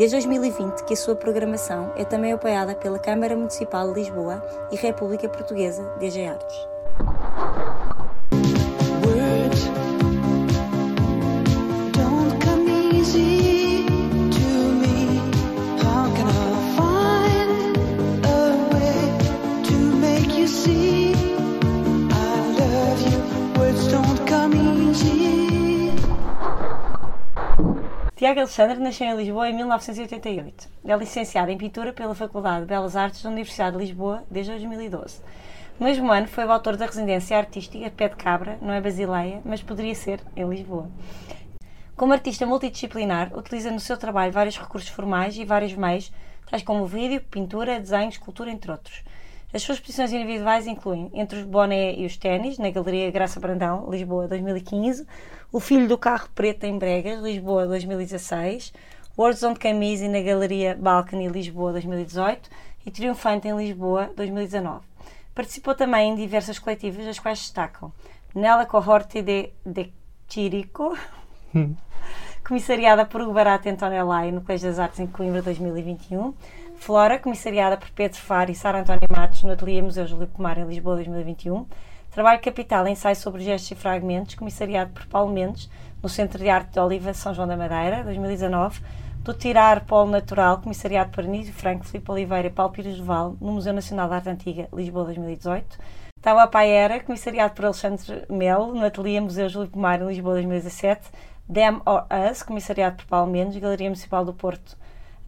[0.00, 4.42] Desde 2020 que a sua programação é também apoiada pela Câmara Municipal de Lisboa
[4.72, 6.66] e República Portuguesa DG Artes.
[28.20, 30.68] Tiago Alexandre nasceu em Lisboa em 1988.
[30.84, 35.22] É licenciado em pintura pela Faculdade de Belas Artes da Universidade de Lisboa desde 2012.
[35.78, 39.40] No mesmo ano foi o autor da residência artística Pé de Cabra, não é Basileia,
[39.42, 40.90] mas poderia ser em Lisboa.
[41.96, 46.12] Como artista multidisciplinar, utiliza no seu trabalho vários recursos formais e vários meios,
[46.50, 49.02] tais como vídeo, pintura, desenho, escultura, entre outros.
[49.52, 53.90] As suas exposições individuais incluem Entre os Boné e os Ténis, na Galeria Graça Brandão,
[53.90, 55.04] Lisboa, 2015,
[55.50, 58.72] O Filho do Carro Preto em Bregas, Lisboa, 2016,
[59.18, 62.48] Words on Camise na Galeria Balcony, Lisboa, 2018
[62.86, 64.84] e Triunfante em Lisboa, 2019.
[65.34, 67.92] Participou também em diversas coletivas, as quais destacam
[68.32, 69.92] Nela Cohorte de, de
[70.28, 70.96] Chirico,
[72.46, 76.32] comissariada por Barato António Lai no Colégio das Artes em Coimbra, 2021,
[76.80, 80.64] Flora, comissariada por Pedro Faro e Sara Antónia Matos no Ateliê Museu Júlio Pomar em
[80.64, 81.66] Lisboa 2021.
[82.10, 85.68] Trabalho Capital, ensaio sobre gestos e fragmentos, comissariado por Paulo Mendes
[86.02, 88.80] no Centro de Arte de Oliva, São João da Madeira, 2019.
[89.18, 93.36] Do Tirar Polo Natural, comissariado por Anísio Franco, Filipe Oliveira e Paulo Pires de Val,
[93.38, 95.78] no Museu Nacional de Arte Antiga, Lisboa 2018.
[96.22, 101.10] Taua Paera, comissariado por Alexandre Melo, no Ateliê Museu Júlio Pomar, em Lisboa 2017.
[101.46, 104.78] Dem or Us, comissariado por Paulo Mendes, Galeria Municipal do Porto,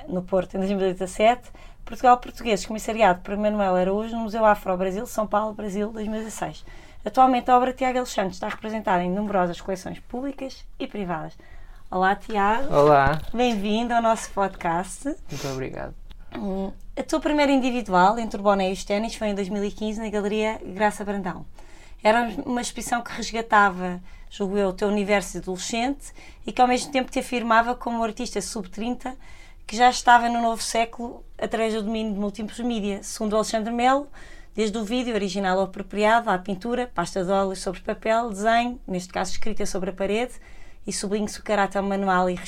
[0.09, 1.51] no Porto, em 2017.
[1.85, 6.65] Portugal Portugueses, comissariado por Manuel Araújo, no Museu Afro-Brasil, São Paulo, Brasil, 2016.
[7.05, 11.37] Atualmente, a obra Tiago Alexandre está representada em numerosas coleções públicas e privadas.
[11.91, 12.73] Olá, Tiago.
[12.73, 13.21] Olá.
[13.35, 15.05] Bem-vindo ao nosso podcast.
[15.05, 15.95] Muito obrigado.
[16.35, 20.09] Hum, a tua primeira individual, entre o boné e os ténis, foi em 2015 na
[20.09, 21.45] Galeria Graça Brandão.
[22.03, 26.13] Era uma exposição que resgatava, julgo eu, o teu universo adolescente
[26.47, 29.15] e que ao mesmo tempo te afirmava como artista sub-30
[29.67, 33.07] que já estava no novo século através do domínio de múltiplos mídias.
[33.07, 34.09] Segundo Alexandre Melo,
[34.55, 39.13] desde o vídeo original ou apropriado à pintura, pasta de óleo sobre papel, desenho, neste
[39.13, 40.33] caso escrita sobre a parede,
[40.87, 42.39] e sublinho-se o caráter manual e,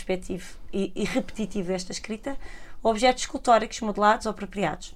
[0.73, 2.37] e, e repetitivo desta escrita,
[2.83, 4.95] objetos escultóricos modelados ou apropriados.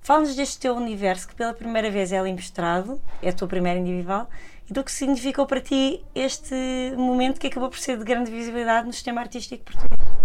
[0.00, 3.80] Fala-nos deste teu universo que pela primeira vez é ali mostrado, é a tua primeira
[3.80, 4.28] individual,
[4.68, 6.54] e do que significou para ti este
[6.96, 10.23] momento que acabou por ser de grande visibilidade no sistema artístico português.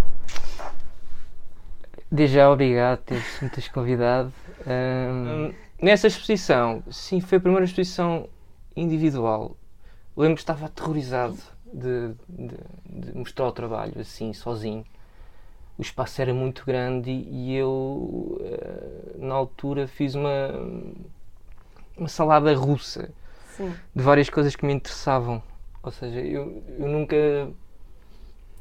[2.12, 4.34] Desde já, obrigado por teres me teres convidado.
[4.66, 8.28] Um, nessa exposição, sim, foi a primeira exposição
[8.75, 9.56] individual.
[10.18, 11.38] Lembro que estava aterrorizado
[11.72, 14.84] de, de, de, mostrar o trabalho assim, sozinho.
[15.78, 18.42] O espaço era muito grande e, e eu,
[19.18, 20.50] na altura, fiz uma,
[21.96, 23.12] uma salada russa
[23.56, 23.72] sim.
[23.96, 25.44] de várias coisas que me interessavam.
[25.84, 27.16] Ou seja, eu, eu nunca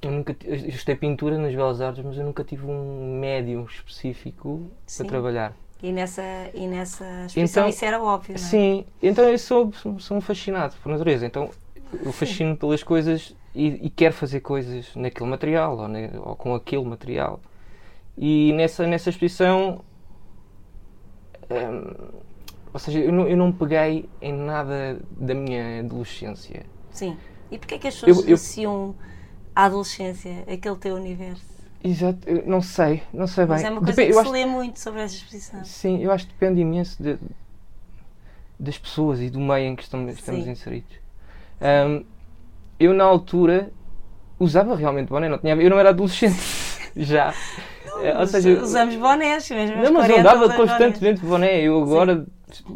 [0.02, 4.70] eu nunca eu estudei pintura nas Belas Artes, mas eu nunca tive um médium específico
[4.86, 5.02] sim.
[5.02, 5.56] para trabalhar.
[5.82, 6.22] E nessa,
[6.54, 8.48] e nessa exposição então, isso era óbvio, não é?
[8.48, 11.50] Sim, então eu sou, sou um fascinado por natureza, então
[12.04, 16.54] eu fascino pelas coisas e, e quero fazer coisas naquele material ou, ne, ou, com
[16.54, 17.40] aquele material.
[18.16, 19.84] E nessa, nessa exposição,
[21.48, 22.08] hum,
[22.72, 26.66] ou seja, eu não, eu não peguei em nada da minha adolescência.
[26.90, 27.16] Sim.
[27.50, 28.94] E porquê é que as pessoas eu, associam
[29.58, 31.42] a adolescência, aquele teu universo?
[31.82, 33.56] Exato, não sei, não sei bem.
[33.56, 35.64] Mas é uma coisa Dep que se acho, lê muito sobre essa exposição.
[35.64, 37.18] Sim, eu acho que depende imenso de,
[38.56, 40.96] das pessoas e do meio em que estamos, estamos inseridos.
[41.60, 42.04] Um,
[42.78, 43.72] eu, na altura,
[44.38, 46.38] usava realmente boné, não tinha, eu não era adolescente
[46.94, 47.34] já.
[47.84, 49.76] Não, Ou seja, usamos bonés mesmo.
[49.82, 51.62] Não, mas eu andava constantemente boné.
[51.62, 52.26] Eu agora Sim.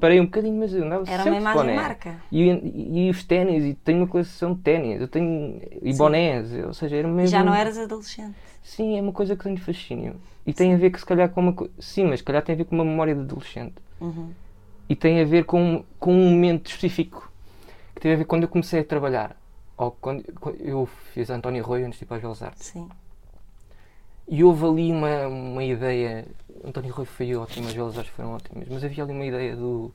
[0.01, 1.75] Parei um bocadinho, mas eu andava Era sempre uma imagem boné.
[1.75, 2.17] marca.
[2.31, 5.61] E, e, e os ténis, e tenho uma coleção de ténis, eu tenho.
[5.83, 5.99] e Sim.
[5.99, 7.29] bonés, ou seja, era mesmo.
[7.29, 8.35] Já não eras adolescente.
[8.63, 10.17] Sim, é uma coisa que tenho fascínio.
[10.47, 11.55] E tem a ver que se calhar com uma.
[11.79, 13.75] Sim, mas se calhar tem a ver com uma memória de adolescente.
[14.01, 14.31] Uhum.
[14.89, 17.31] E tem a ver com, com um momento específico
[17.95, 19.37] que teve a ver quando eu comecei a trabalhar.
[19.77, 22.67] Ou quando, quando eu fiz António Arroio antes de ir para as Belas Artes.
[22.67, 22.89] Sim.
[24.29, 26.27] E houve ali uma, uma ideia.
[26.65, 29.57] António Rui foi ótimo, as velas acho que foram ótimas, mas havia ali uma ideia
[29.57, 29.93] do,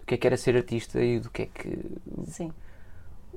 [0.00, 1.78] do que é que era ser artista e do que é que.
[2.26, 2.52] Sim.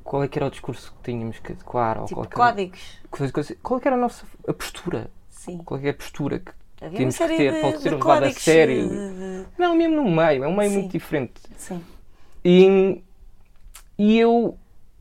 [0.03, 1.97] Qual é que era o discurso que tínhamos que adequar?
[1.99, 2.81] Ou Tipo qual, é era, códigos.
[3.09, 5.09] coisa- coisa- qual é que era a nossa a postura?
[5.29, 5.57] Sim.
[5.59, 6.51] Qual é que é a postura que
[6.81, 7.53] Havia temos que ter?
[7.53, 8.89] de, Pode ser de levado a sério.
[8.89, 10.77] de- Não, mesmo no meio, é um meio Sim.
[10.79, 11.33] muito diferente.
[11.57, 11.83] Sim.
[12.45, 13.01] E,
[13.97, 14.57] e eu,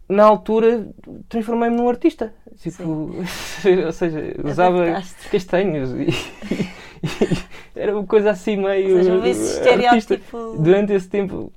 [0.08, 0.88] na altura,
[1.28, 2.34] transformei-me num artista.
[2.60, 3.10] Tipo,
[3.86, 5.28] ou seja, usava Adaptaste.
[5.30, 7.38] castanhos e, e
[7.74, 8.96] era uma coisa assim meio.
[8.96, 10.56] Ou seja, artista estereótipo.
[10.62, 11.52] durante esse tempo.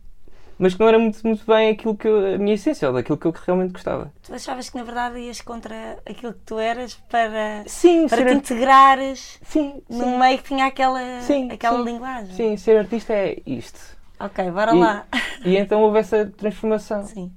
[0.61, 3.17] Mas que não era muito, muito bem aquilo que eu, a minha essência, ou daquilo
[3.17, 4.11] que eu realmente gostava.
[4.21, 8.33] Tu achavas que na verdade ias contra aquilo que tu eras para, Sim, para te
[8.33, 12.35] integrares Sim, num sim, meio que tinha aquela, Sim, aquela linguagem.
[12.35, 13.79] sim, ser artista é isto.
[14.19, 15.05] Ok, bora E- lá.
[15.45, 17.05] E então houve essa transformação.
[17.05, 17.31] Sim.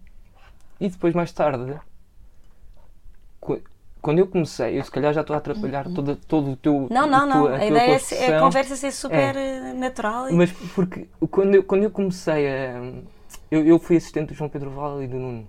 [0.80, 1.78] E depois, mais tarde,
[4.00, 6.74] quando eu comecei, eu se calhar já estou a atrapalhar toda, todo o teu.
[6.74, 6.88] Uhum.
[6.90, 7.46] Não, não, a não.
[7.46, 11.54] A tua ideia é, é a conversa ser super eh, natural e Mas porque quando
[11.54, 12.82] eu, quando eu comecei a.
[13.50, 15.46] Eu, eu fui assistente do João Pedro Vale e do Nuno.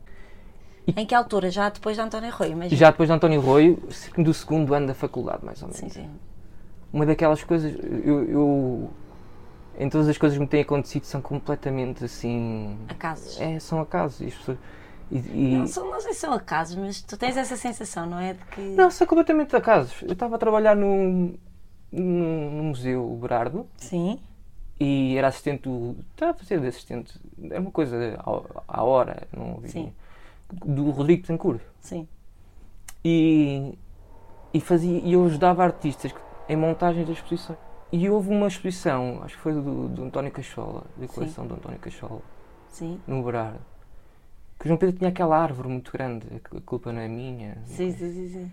[0.87, 1.49] em que altura?
[1.49, 3.81] Já depois de António Rui, mas E já depois de António Roio,
[4.17, 5.79] do segundo ano da faculdade, mais ou menos.
[5.79, 6.09] Sim, sim.
[6.91, 7.73] Uma daquelas coisas.
[8.05, 8.89] Eu, eu-
[9.79, 12.77] em todas as coisas que me têm acontecido são completamente assim.
[12.87, 13.41] Acasos.
[13.41, 14.21] É, são acasos.
[14.21, 14.57] E as pessoas-
[15.11, 18.33] e- e- Não, não sei se são acasos, mas tu tens essa sensação, não é?
[18.33, 18.61] De que.
[18.61, 20.01] Não, são completamente acasos.
[20.01, 21.33] Eu estava a trabalhar no,
[21.91, 24.19] no, no Museu Berardo Sim,
[24.79, 25.95] e era assistente do.
[26.11, 27.19] Estava a fazer de assistente.
[27.49, 29.69] É uma coisa ao- à hora, não ouvi.
[29.69, 29.93] Sim.
[30.51, 31.61] Do Rodrigo Tancourt.
[31.79, 32.07] sim.
[33.05, 33.77] E,
[34.53, 36.13] e, fazia, e eu ajudava artistas
[36.47, 37.59] em montagens das exposições.
[37.91, 41.77] E houve uma exposição, acho que foi do, do António Cachola, da coleção do António
[41.79, 42.21] Cachola,
[42.69, 43.59] Sim, no Berardo.
[44.59, 47.57] Que o João Pedro tinha aquela árvore muito grande, a culpa não é minha.
[47.65, 48.51] sim, sim, sim, sim.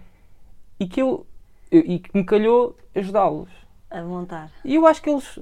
[0.79, 1.27] E que eu.
[1.71, 3.49] eu- e que me calhou ajudá-los.
[3.91, 4.51] A montar.
[4.65, 5.39] E eu acho que eles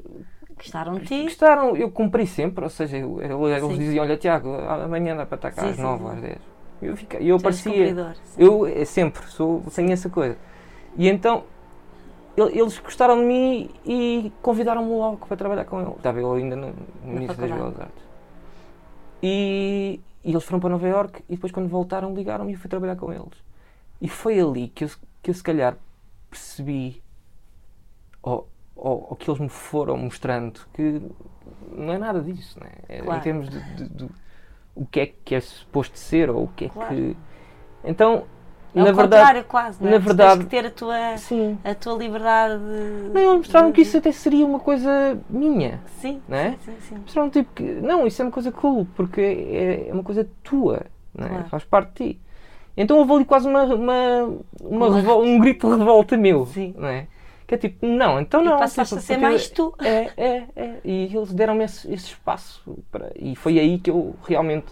[0.56, 1.22] Gostaram de ti?
[1.22, 5.36] gostaram, eu cumpri sempre, ou seja, eu- eu- eles diziam: Olha, Tiago, amanhã dá para
[5.36, 6.10] estar cá às sim, 9 sim.
[6.10, 6.38] às 10.
[6.82, 7.72] Eu, fiquei, eu sim.
[8.36, 10.36] Eu é, sempre sou, tenho essa coisa.
[10.96, 11.44] E então
[12.36, 15.96] el- eles gostaram de mim e convidaram-me logo para trabalhar com eles.
[15.96, 16.72] Estava eu ainda no,
[17.04, 17.50] no início das.
[17.50, 18.02] Belas Artes.
[19.22, 22.68] E, e eles foram para Nova Iorque e depois, quando voltaram, ligaram-me e eu fui
[22.68, 23.42] trabalhar com eles.
[24.00, 24.90] E foi ali que eu,
[25.22, 25.76] que eu se calhar
[26.30, 27.02] percebi,
[28.22, 31.00] ou, ou, ou que eles me foram mostrando, que
[31.72, 32.70] não é nada disso, né?
[32.88, 33.18] É, Claro.
[33.18, 34.10] em termos de, de- de
[34.74, 36.94] o que é que é suposto ser ou o que é Claro.
[36.94, 37.16] que.
[37.84, 38.24] Então,
[38.74, 39.42] É na verdade.
[39.44, 39.92] quase, não é?
[39.92, 41.58] na verdade- Tens que ter a tua, Sim.
[41.64, 42.58] a tua liberdade.
[42.62, 45.80] de- Não, eles mostraram de- que isso até seria uma coisa minha.
[46.00, 46.54] Sim, não é?
[46.64, 46.94] sim, sim.
[46.98, 47.62] Mostraram tipo que.
[47.62, 50.82] Não, isso é uma coisa cool, porque é, é uma coisa tua,
[51.16, 51.28] não é?
[51.30, 51.44] Claro.
[51.48, 52.20] faz parte de ti.
[52.76, 56.46] Então houve ali quase uma, uma, uma revol- um grito de revolta meu.
[56.46, 56.74] Sim.
[56.78, 57.06] Não é?
[57.46, 58.58] Que é tipo, não, então E não.
[58.58, 59.74] passaste tipo, a ser mais tu.
[59.80, 60.74] É, é, é.
[60.84, 62.78] E eles deram-me esse, esse espaço.
[62.92, 64.66] Para, e foi aí que eu realmente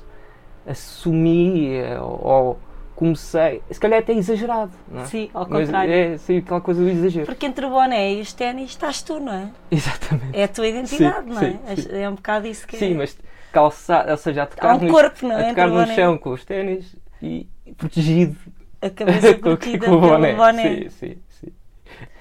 [0.67, 2.59] assumi eh, ou
[2.97, 3.63] comecei.
[3.71, 5.05] Se calhar até exagerado, não é?
[5.07, 5.93] Sim, ao Mas contrário.
[5.93, 7.27] é, sim, aquela coisa do exagero.
[7.27, 9.49] Porque entre o boné e os ténis estás tu, não é?
[9.71, 10.37] Exatamente.
[10.37, 11.77] É a tua identidade, Sim, não é?
[11.77, 11.89] sim.
[11.93, 13.17] É um bocado isso que Sim, mas
[13.53, 15.47] calçar, ou seja, a tocar, um no, corpo, não é?
[15.47, 15.95] a tocar no boné.
[15.95, 17.47] chão com os ténis e
[17.77, 18.37] protegido
[18.83, 20.35] a cabeça protegida com o pelo boné.
[20.35, 20.63] boné.
[20.63, 21.53] Sim, sim, sim.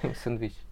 [0.04, 0.64] Um sanduíche.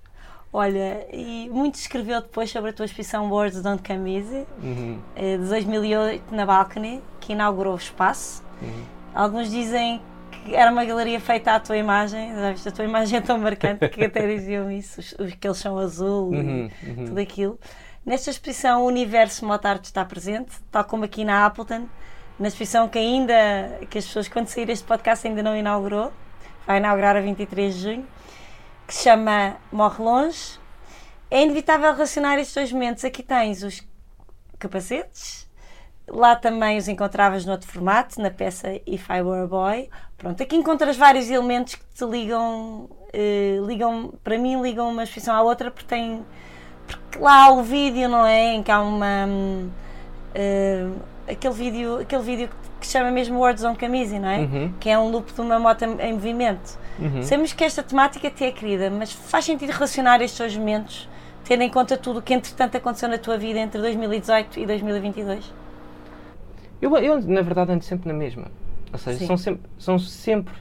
[0.53, 5.37] Olha, e muito escreveu depois sobre a tua exposição Words Don't Come Easy, Uhum, eh,
[5.37, 8.43] de 2008 na Balcony, que inaugurou o espaço.
[8.63, 8.85] uhum.
[9.15, 13.39] Alguns dizem que era uma galeria feita à tua imagem, a tua imagem é tão
[13.39, 17.05] marcante que até diziam isso, os, que eles são azul Uhum, e uhum.
[17.07, 17.59] tudo aquilo.
[18.05, 21.87] Nesta exposição o universo Motard está presente, tal como aqui na Appleton,
[22.39, 23.35] na exposição que ainda,
[23.89, 26.13] que as pessoas quando sair este podcast ainda não inaugurou,
[26.67, 28.07] vai inaugurar a 23 de junho,
[28.87, 30.59] que se chama Morre Longe.
[31.31, 33.05] É inevitável relacionar estes dois momentos.
[33.05, 33.83] Aqui tens os
[34.59, 35.44] capacetes,
[36.09, 39.89] lá também os encontravas noutro formato, na peça If I Were a Boy.
[40.19, 45.35] Pronto, aqui encontras vários elementos que te ligam, eh, ligam para mim, ligam uma exposição
[45.35, 46.25] à outra, porque tem.
[46.87, 48.55] Porque lá há o vídeo, não é?
[48.55, 49.27] Em que há uma.
[49.27, 49.71] hum,
[50.35, 50.87] eh,
[51.29, 54.39] aquele vídeo, aquele vídeo que chama mesmo Words on Camisa, não é?
[54.41, 56.79] Uhum, Que é um loop de uma moto em em movimento.
[56.99, 57.23] uhum.
[57.23, 61.09] Sabemos que esta temática te é querida, mas faz sentido relacionar estes dois momentos,
[61.45, 65.64] tendo em conta tudo o que entretanto aconteceu na tua vida entre 2018 e 2022?
[66.85, 68.49] Eu, eu, na verdade, ando sempre na mesma.
[68.93, 69.27] Ou seja, Sim.
[69.27, 70.53] são sempre, são sempre,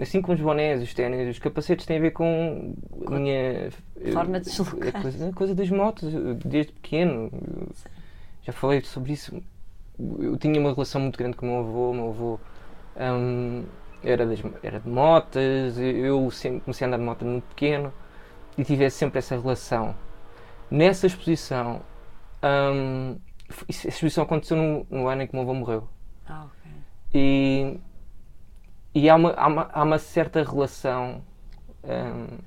[0.00, 2.74] assim como os bonés, os ténis, os capacetes têm a ver com
[3.06, 3.68] a minha
[4.00, 4.96] eh, Forma de deslocar.
[4.96, 6.10] a coisa, a coisa das motos,
[6.42, 7.30] desde pequeno.
[8.44, 9.38] já falei sobre isso.
[10.18, 11.90] Eu tinha uma relação muito grande com o meu avô.
[11.90, 12.40] O meu avô
[12.96, 13.64] hum,
[14.02, 17.92] era, das, era de motas, eu sempre comecei a andar de moto muito pequeno
[18.56, 19.94] e tive sempre essa relação.
[20.70, 21.82] Nessa exposição,
[22.42, 23.16] hum,
[23.68, 25.88] essa exposição aconteceu no, no, ano em que o meu avô morreu.
[26.26, 26.72] Ah, ok.
[27.14, 27.78] E,
[28.94, 31.22] e há, uma, há, uma, há uma certa relação
[31.84, 32.38] hum,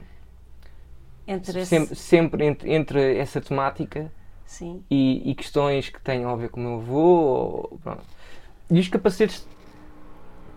[1.28, 4.12] entre, sempre, sempre entre, entre, essa temática.
[4.90, 7.00] E, e, questões que têm a ver com o meu avô.
[7.00, 7.80] Ou,
[8.72, 9.48] e os capacetes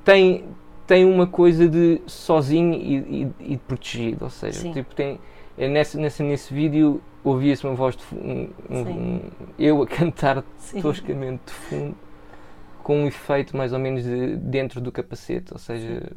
[0.03, 0.47] têm,
[0.87, 4.73] têm uma coisa de sozinho e, e, e protegido, ou seja, Sim.
[4.73, 5.21] tipo, tem,
[5.57, 9.21] nesse, nesse, nesse vídeo ouvia-se uma voz de um, um,
[9.59, 10.81] eu a cantar Sim.
[10.81, 11.97] toscamente de fundo
[12.83, 16.11] com um efeito mais ou menos de, dentro do capacete, ou seja,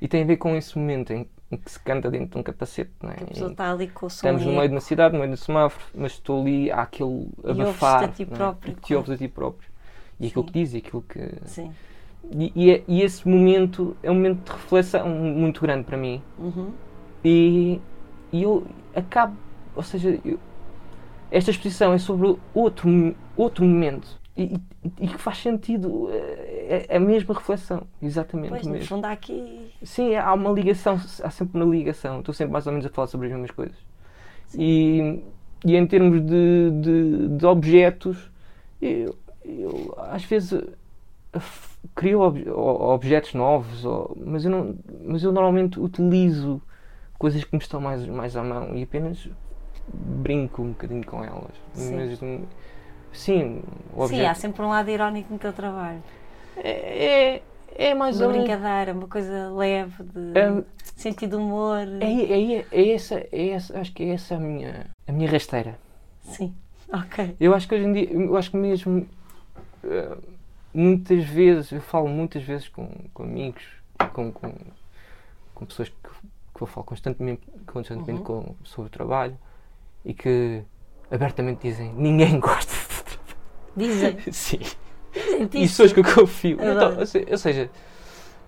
[0.00, 2.42] e tem a ver com esse momento em, em que se canta dentro de um
[2.42, 3.16] capacete, não é?
[3.30, 5.84] Está ali com o som Estamos no meio de uma cidade, no meio do semáforo,
[5.94, 8.86] mas estou ali, há aquele abafar, a ti próprio, é?
[8.86, 9.68] te ouves a ti próprio.
[10.20, 10.52] E aquilo Sim.
[10.52, 11.28] que diz, e aquilo que.
[11.46, 11.72] Sim.
[12.30, 16.22] E, e, é- e esse momento é um momento de reflexão muito grande para mim.
[16.38, 16.72] Uhum.
[17.24, 17.80] E,
[18.34, 19.36] e eu acabo,
[19.76, 20.38] ou seja, eu-
[21.30, 24.22] esta exposição é sobre outro, outro momento.
[24.36, 24.58] E,
[25.06, 28.88] que faz sentido, é, é a mesma reflexão, exatamente Pois, mesmo.
[28.88, 29.70] fundo há aqui.
[29.82, 32.18] Sim, há uma ligação, há sempre uma ligação.
[32.18, 33.76] Estou sempre mais ou menos a falar sobre as mesmas coisas.
[34.58, 35.22] E,
[35.64, 38.30] e em termos de, de, de objetos,
[38.82, 40.52] eu, eu às vezes
[41.32, 43.84] f- crio ob- objetos novos,
[44.16, 44.74] mas, eu não,
[45.04, 46.60] mas eu normalmente utilizo
[47.24, 49.26] coisas que me estão mais, mais à mão e apenas
[49.88, 51.54] brinco um bocadinho com elas.
[51.72, 51.96] Sim.
[51.96, 52.18] Mas,
[53.14, 53.62] sim,
[54.08, 56.02] Sim, há sempre um lado irónico no teu trabalho.
[56.58, 57.42] é, é,
[57.76, 58.46] é mais Uma ou menos.
[58.46, 60.62] brincadeira, uma coisa leve, de É-
[60.96, 61.86] sentido humor.
[62.02, 65.78] É, é, é, essa, é essa, acho que é essa a minha, a minha rasteira.
[66.20, 66.54] Sim.
[66.92, 67.36] Ok.
[67.40, 69.08] Eu acho que hoje em dia, eu acho que mesmo
[69.82, 70.14] eh,
[70.74, 73.64] muitas vezes, eu falo muitas vezes com, com amigos,
[74.12, 74.52] com, com,
[75.54, 76.03] com pessoas que,
[76.54, 78.42] que eu falo constantemente, constantemente Uhum.
[78.44, 79.36] com, sobre o trabalho
[80.04, 80.62] e que
[81.10, 83.20] abertamente dizem ninguém gosta do trabalho.
[83.76, 84.18] Dizem.
[84.32, 84.60] Sim.
[85.12, 85.72] Dizem-te E isso.
[85.82, 86.58] pessoas que eu confio.
[86.60, 86.76] Adoro.
[86.92, 87.70] Então, ou se- ou seja,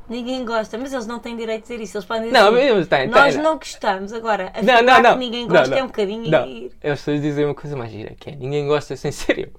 [0.08, 1.96] Ninguém gosta, mas eles não têm direito de dizer isso.
[1.96, 4.12] Eles podem dizer não, assim, mas tem, nós tem, não gostamos.
[4.12, 5.12] Agora, Não, não, não.
[5.14, 5.78] que ninguém gosta não.
[5.78, 6.46] é um bocadinho Não.
[6.46, 9.50] ir As pessoas dizem uma coisa mais gira, que é ninguém gosta sem ser eu.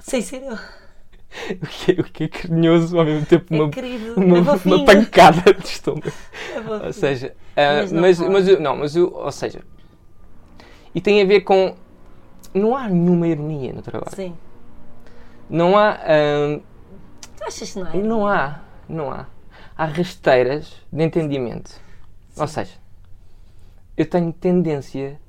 [0.00, 0.58] sem ser eu.
[1.62, 4.40] O que é, o que é carinhoso, ao mesmo tempo É uma, querido, uma, é
[4.40, 6.12] uma pancada de estômago.
[6.54, 6.86] É.
[6.86, 9.60] Ou seja, ah, Mas mas, mas, não, mas eu, ou seja,
[10.94, 11.74] e tem a ver com,
[12.54, 14.16] não há nenhuma ironia no trabalho.
[14.16, 14.34] Sim.
[15.48, 16.60] Não há, ah,
[17.36, 17.96] Tu achas que não é?
[17.96, 19.26] não há, não há.
[19.76, 21.78] Há rasteiras de entendimento.
[22.36, 22.72] Ou seja,
[23.96, 25.20] eu tenho tendência,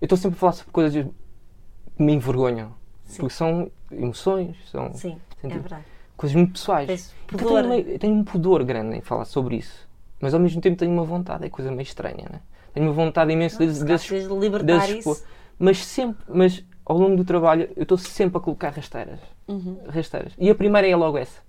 [0.00, 2.72] eu estou sempre a falar sobre coisas que me envergonham.
[3.04, 3.22] Sim.
[3.22, 5.84] Porque são emoções, são Sim, é verdade.
[6.16, 7.14] coisas muito pessoais.
[7.26, 7.62] Então pudor.
[7.62, 9.88] tenho, meio- tenho um pudor grande em falar sobre isso.
[10.20, 12.40] Mas ao mesmo tempo tenho uma vontade, é coisa meio estranha, né?
[12.74, 13.84] Tenho uma vontade imensa de, Se
[14.28, 15.24] de, libertar isso.
[15.58, 19.18] Mas sempre, mas ao longo do trabalho eu estou sempre a colocar rasteiras.
[19.48, 19.78] Uhum.
[19.88, 20.32] rasteiras.
[20.38, 21.40] E a primeira é logo essa.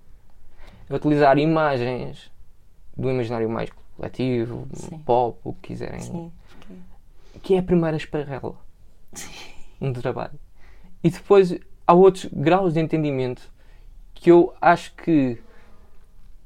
[0.90, 2.30] É utilizar imagens
[2.96, 4.98] do imaginário mais coletivo, Sim.
[4.98, 6.00] pop, o que quiserem.
[6.00, 6.32] Sim.
[7.42, 8.54] Que é a primeira esparrela
[9.80, 10.38] um trabalho.
[11.02, 11.54] E depois
[11.86, 13.51] há outros graus de entendimento
[14.22, 15.38] que eu acho que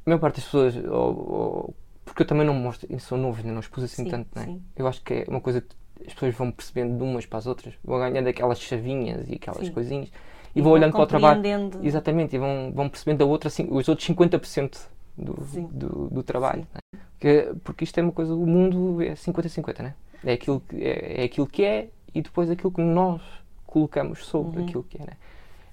[0.07, 3.47] a maior parte das pessoas, ou- ou- porque eu também não mostro, eu sou novo,
[3.47, 4.59] não expus assim Sim, tanto, né?
[4.77, 5.75] eu acho que é uma coisa que
[6.07, 9.67] as pessoas vão percebendo de umas para as outras, vão ganhando aquelas chavinhas e aquelas
[9.67, 9.73] Sim.
[9.73, 10.09] coisinhas
[10.55, 11.43] e, E vão olhando para o trabalho.
[11.83, 15.69] Exatamente, e vão, vão percebendo a outra, assim, os outros 50% do, Sim.
[15.71, 16.67] do, do trabalho.
[16.73, 16.99] Né?
[17.19, 19.95] Que- porque isto é uma coisa, o mundo é 50-50, né?
[20.25, 23.21] É aquilo, que, é, é aquilo que é e depois aquilo que nós
[23.67, 24.67] colocamos sobre Uhum.
[24.67, 25.13] aquilo que é, né?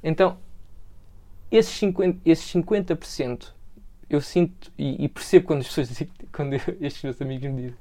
[0.04, 0.38] Então,
[1.58, 3.48] esses 50%, esses 50%
[4.10, 7.78] eu sinto e, e percebo quando as pessoas dizem, quando estes meus amigos me dizem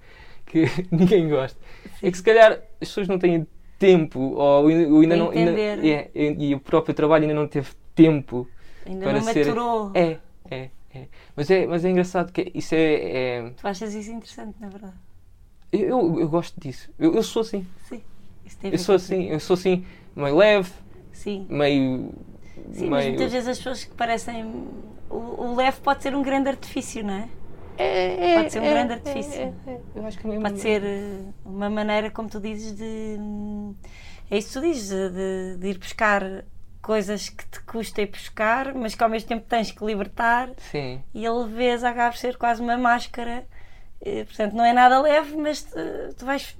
[0.46, 1.58] que ninguém gosta,
[2.02, 3.46] é que se calhar as pessoas não têm
[3.78, 4.68] tempo ou, ou
[5.00, 5.30] ainda não.
[5.30, 6.10] ainda- entender.
[6.14, 8.48] é, e, o próprio trabalho ainda não teve tempo
[8.86, 9.90] Ainda para não ser- maturou.
[9.94, 10.18] é,
[10.50, 11.06] é, é.
[11.36, 13.38] Mas é, mas é engraçado que isso é.
[13.38, 14.94] é- Tu achas isso interessante, na verdade?
[15.72, 16.90] eu, eu, eu gosto disso.
[16.98, 17.66] Eu, eu sou assim.
[17.88, 18.02] Sim.
[18.44, 19.24] Isso tem a Eu sou assim.
[19.28, 20.70] Eu sou assim, meio leve,
[21.12, 21.46] Sim.
[21.48, 22.12] meio.
[22.72, 24.66] Sim, mas meio muitas vezes as pessoas que parecem.
[25.10, 27.28] O, o leve pode ser um grande artifício, não é?
[27.78, 29.40] É, é, Pode ser um é, grande é, artifício.
[29.66, 29.80] é, é.
[29.94, 33.18] Eu acho que mesmo- Pode ser eh, uma maneira, como tu dizes, de.
[34.30, 36.44] É isso que tu dizes, de, de ir buscar
[36.80, 41.00] coisas que te custa ir buscar, mas que ao mesmo tempo tens que libertar Sim.
[41.14, 43.46] e a leveza acaba por ser quase uma máscara
[44.26, 45.78] Portanto, não é nada leve, mas tu,
[46.18, 46.56] tu vais,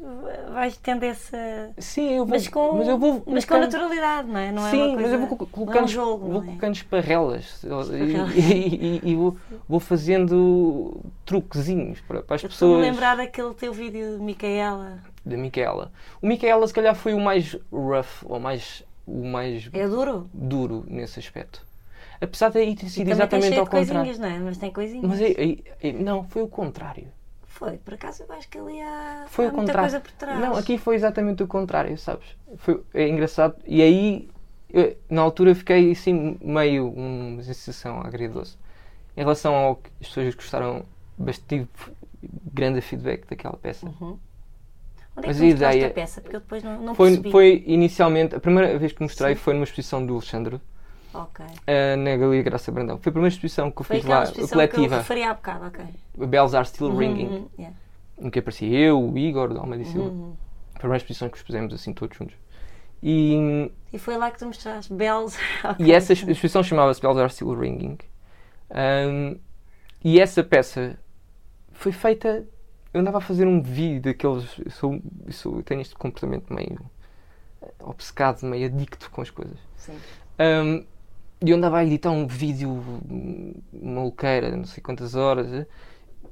[0.53, 1.37] vais tendo essa.
[1.77, 4.53] Sim, eu vou, Mas com, mas eu vou mas com colocando- naturalidade, não é?
[4.53, 6.43] Não é Sim, uma mas eu coisa- vou col- não é um colocando, jogo, vou
[6.43, 6.47] é?
[6.47, 8.35] colocando esparrelas Esparrelas.
[8.37, 9.37] E, e- e vou,
[9.69, 14.23] vou fazendo truquezinhos para, para as Eu estou-me a pessoas lembrar daquele teu vídeo de
[14.23, 14.99] Micaela.
[15.25, 15.91] da Micaela.
[16.21, 20.31] O Micaela se calhar foi o mais rough ou mais, o mais É duro?
[20.33, 21.67] duro nesse aspecto.
[22.21, 23.95] Apesar de aí ter E sido exatamente ao de contrário.
[23.95, 24.39] coisinhas, não é?
[24.39, 25.05] Mas tem coisinhas.
[25.09, 27.09] Mas aí- aí- aí- não, foi o contrário.
[27.63, 29.91] Foi, por acaso eu acho que ali há, Foi há muita contrário.
[29.91, 30.41] coisa por trás.
[30.41, 32.27] Não, aqui foi exatamente o contrário, sabes?
[32.57, 33.55] Foi, é engraçado.
[33.67, 34.29] E aí,
[34.69, 38.57] eu, na altura, fiquei assim, meio uma sensação agridoce.
[39.17, 40.85] Em relação ao que as pessoas gostaram,
[41.47, 41.69] tive
[42.53, 43.87] grande feedback daquela peça.
[43.87, 44.19] Uhum.
[45.17, 46.21] Onde é Mas que tu a mostraste ideia- a peça?
[46.21, 47.31] Porque eu depois não, não Foi, percebi.
[47.31, 49.41] foi inicialmente, a primeira vez que mostrei Sim.
[49.41, 50.61] foi numa exposição do Alexandre,
[51.15, 51.45] Ok.
[51.67, 52.99] eh, na Galeria Graça Brandão.
[52.99, 54.97] Foi a primeira exposição que eu Foi fiz lá, a exposição que eu coletiva.
[54.99, 55.85] referi há bocado, ok.
[56.27, 57.27] Bells Are Still Uhum, Ringing.
[57.27, 57.77] uhum, yeah.
[58.19, 60.09] Em que aparecia eu, o Igor, da Almeida Silva.
[60.11, 60.37] Uhum.
[60.73, 62.35] Foi a primeira exposição que expusemos assim todos juntos.
[63.03, 65.37] E E foi lá que tu mostraste Bells.
[65.79, 67.99] E essa ex- exposição chamava-se Bells Are Still Ringing.
[68.71, 69.39] Um,
[70.05, 70.99] e essa peça
[71.73, 72.47] foi feita.
[72.95, 74.47] Eu andava a fazer um vídeo daqueles.
[74.65, 76.79] Eu, sou, eu, sou- eu tenho este comportamento meio
[77.81, 79.59] obcecado, meio adicto com as coisas.
[79.77, 79.99] Sim.
[80.39, 80.85] Um,
[81.51, 82.71] eu andava a editar um vídeo
[83.11, 85.67] hum, maluqueira, não sei quantas horas,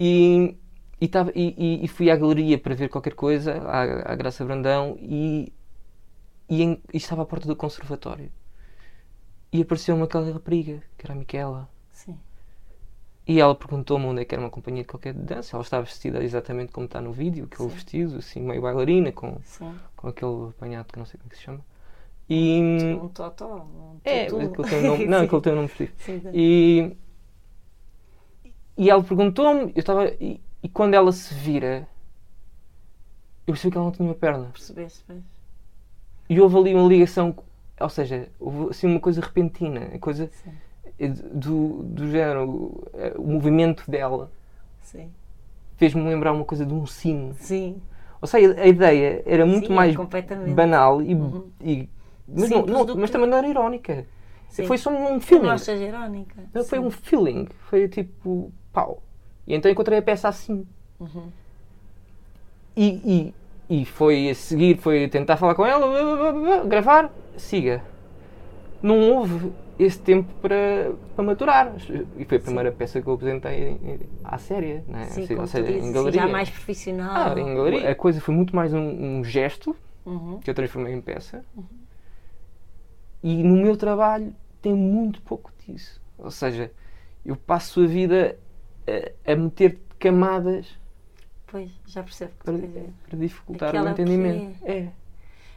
[0.00, 0.57] e,
[1.00, 4.97] e, tava, e, e- fui à galeria para ver qualquer coisa, à, à Graça Brandão,
[5.00, 5.52] e,
[6.49, 8.31] e, em- e estava à porta do conservatório.
[9.57, 11.69] E apareceu-me aquela rapariga, que era a Miquela.
[11.93, 12.19] Sim.
[13.26, 15.57] E ela perguntou-me onde é que era uma companhia de qualquer dança.
[15.57, 17.75] Ela estava vestida exatamente como está no vídeo, aquele Sim.
[17.75, 19.81] vestido, assim, meio bailarina, com, Sim.
[19.97, 21.64] com aquele apanhado que não sei como é que se chama.
[22.30, 22.60] E.
[23.02, 23.56] Um totó.
[23.56, 24.46] Um É, aquele
[24.87, 25.88] nome, não, aquele um nome sim.
[26.32, 26.96] E,
[28.78, 30.06] e ela perguntou-me, eu estava.
[30.20, 31.88] E, e quando ela se vira,
[33.46, 34.50] eu percebi que ela não tinha uma perna.
[34.52, 35.18] Percebeste, pois.
[36.28, 37.34] E houve ali uma ligação,
[37.80, 40.52] ou seja, houve assim uma coisa repentina, coisa Sim.
[41.00, 44.30] eh, do, do género, eh, o movimento dela
[44.80, 45.10] Sim.
[45.76, 47.34] fez-me lembrar uma coisa de um sino.
[47.34, 47.82] Sim.
[48.22, 49.96] Ou seja, a ideia era muito Sim, mais
[50.54, 51.12] banal e.
[51.12, 51.50] Uhum.
[51.60, 51.88] e-
[52.34, 54.06] mas, não, Simples não- do mas também não era irónica.
[54.49, 54.66] Sim.
[54.66, 55.44] Foi só um feeling.
[55.44, 56.34] não achas irónica?
[56.52, 56.85] Não, Foi Sim.
[56.87, 57.48] um feeling.
[57.68, 59.02] Foi tipo, pau.
[59.46, 60.66] E então encontrei a peça assim.
[60.98, 61.31] Uhum.
[62.76, 63.33] E,
[63.68, 67.12] e, e foi a seguir, foi tentar falar com ela, blá, blá, blá, blá, gravar,
[67.37, 67.83] siga.
[68.83, 71.72] Não houve esse tempo para, para maturar.
[72.16, 73.78] E foi a primeira peça que eu apresentei
[74.24, 75.05] à série, né?
[75.07, 76.20] Sim, Ou seja, dizes, em sim, galeria.
[76.22, 77.33] já mais profissional.
[77.37, 77.90] Ah, em galeria.
[77.90, 78.81] A coisa foi muito mais um,
[79.18, 79.76] um gesto
[80.07, 80.38] Uhum.
[80.38, 81.44] que eu transformei em peça.
[83.22, 86.00] E no meu trabalho tem muito pouco disso.
[86.18, 86.70] Ou seja,
[87.24, 88.38] eu passo a vida
[89.26, 90.78] a, a meter camadas
[91.50, 92.59] Pois, já percebo que para,
[93.09, 94.59] para dificultar Aquela o entendimento.
[94.61, 94.92] que É.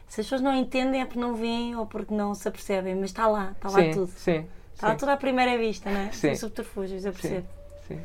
[0.08, 3.10] Se as pessoas não entendem é porque não veem ou porque não se apercebem, mas
[3.10, 4.08] está lá, está lá sim, tudo.
[4.08, 6.12] sim, Está lá sim, tudo à primeira vista, não é?
[6.12, 6.18] Sim.
[6.20, 7.46] Sem subterfúgios, eu sim, percebo.
[7.86, 8.00] sim.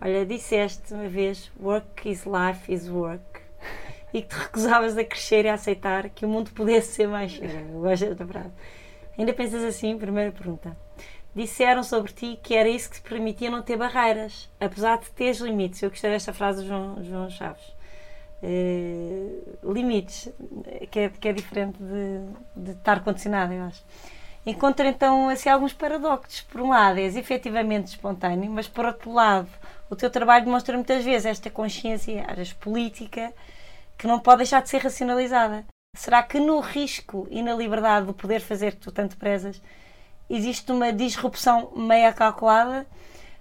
[0.00, 3.40] Olha, disseste uma vez: work is life is work.
[4.12, 7.38] E que te recusavas a crescer e a aceitar que o mundo pudesse ser mais.
[7.40, 8.50] Eu gosto desta frase.
[9.20, 9.98] Ainda pensas assim?
[9.98, 10.74] Primeira pergunta.
[11.34, 15.40] Disseram sobre ti que era isso que te permitia não ter barreiras, apesar de teres
[15.40, 15.82] limites.
[15.82, 17.62] Eu gostei desta frase do João, João Chaves.
[18.42, 20.30] Eh, limites,
[20.90, 23.84] que é, que é diferente de, de estar condicionado, eu acho.
[24.46, 26.40] Encontro então assim, alguns paradoxos.
[26.40, 29.50] Por um lado, és efetivamente espontâneo, mas por outro lado,
[29.90, 33.34] o teu trabalho demonstra muitas vezes esta consciência, às vezes política,
[33.98, 35.66] que não pode deixar de ser racionalizada.
[36.00, 39.60] Será que no risco e na liberdade do poder fazer que tu tanto prezas,
[40.30, 42.86] existe uma disrupção meia calculada?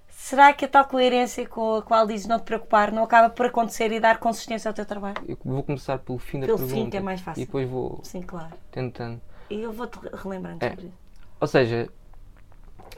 [0.10, 3.46] Será que a tal coerência com a qual dizes não te preocupar não acaba por
[3.46, 5.16] acontecer e dar consistência ao teu trabalho?
[5.26, 6.82] Eu vou começar pelo fim da Pelo pergunta.
[6.84, 7.42] fim, que é mais fácil.
[7.42, 8.54] E depois vou Sim, claro.
[8.70, 9.22] tentando.
[9.50, 10.70] E eu vou-te relembrando É.
[10.72, 10.98] sobre isso.
[11.40, 11.88] Ou seja,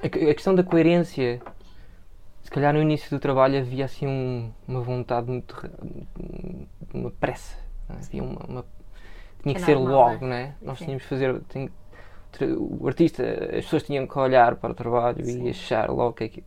[0.03, 1.39] a, que- a questão da coerência,
[2.41, 5.55] se calhar no início do trabalho havia assim um- uma vontade muito.
[6.91, 7.55] uma pressa.
[7.89, 7.93] é?
[7.93, 8.65] Havia uma, uma-
[9.41, 10.41] tinha É que ser normal, logo, não é?
[10.43, 10.53] é?
[10.61, 11.41] Nós tínhamos que fazer.
[12.31, 15.45] tra- o artista, as pessoas tinham que olhar para o trabalho Sim.
[15.45, 16.45] e achar logo que é aquilo.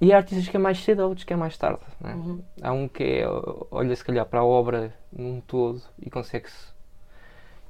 [0.00, 1.80] E há artistas que é mais cedo, há outros que é mais tarde.
[2.00, 2.14] não é?
[2.14, 2.42] Uhum.
[2.62, 3.24] Há um que é,
[3.70, 6.72] olha se calhar para a obra num todo e consegue-se.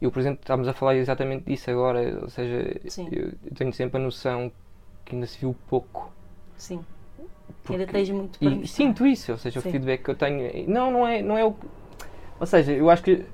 [0.00, 3.08] Eu, por exemplo, estávamos a falar exatamente disso agora, ou seja, Sim.
[3.12, 4.50] eu, tenho sempre a noção
[5.04, 6.12] que ainda se viu pouco.
[6.56, 6.84] Sim.
[7.62, 8.68] porque- Ainda tens muito para E mostrar.
[8.76, 9.68] sinto isso, ou seja, Sim.
[9.68, 10.68] o feedback que eu tenho.
[10.68, 11.54] Não, não é, não é o.
[12.40, 13.24] Ou seja, eu acho que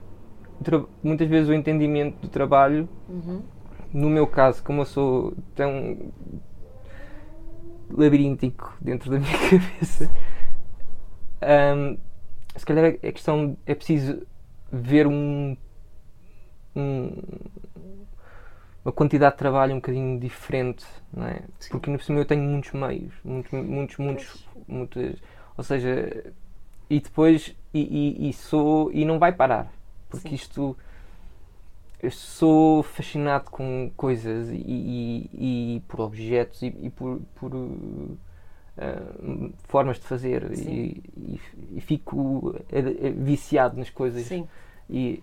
[1.02, 3.42] muitas vezes o entendimento do trabalho, Uhum.
[3.92, 6.12] no meu caso, como eu sou tão
[7.90, 10.10] labiríntico dentro da minha cabeça,
[11.42, 11.96] hum,
[12.56, 14.26] se calhar a questão é preciso
[14.72, 15.56] ver um,
[16.76, 17.10] um
[18.84, 21.42] uma quantidade de trabalho um bocadinho diferente, não é?
[21.58, 21.70] Sim.
[21.70, 25.22] Porque no cima eu tenho muitos meios, muitos, muitos, muitos, muitos,
[25.56, 26.32] ou seja,
[26.88, 29.70] e depois e, e, e, sou e não vai parar,
[30.10, 30.34] porque Sim.
[30.34, 30.76] isto
[32.02, 38.18] eu sou fascinado com coisas e, e, e por objetos e, e por, por uh,
[39.64, 41.38] formas de fazer e,
[41.80, 42.54] fico
[43.16, 44.24] viciado nas coisas.
[44.24, 44.48] Sim.
[44.88, 45.22] E,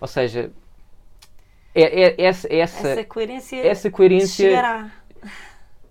[0.00, 0.52] ou seja,
[1.74, 4.92] é, é, essa, essa, essa coerência, essa coerência chegará.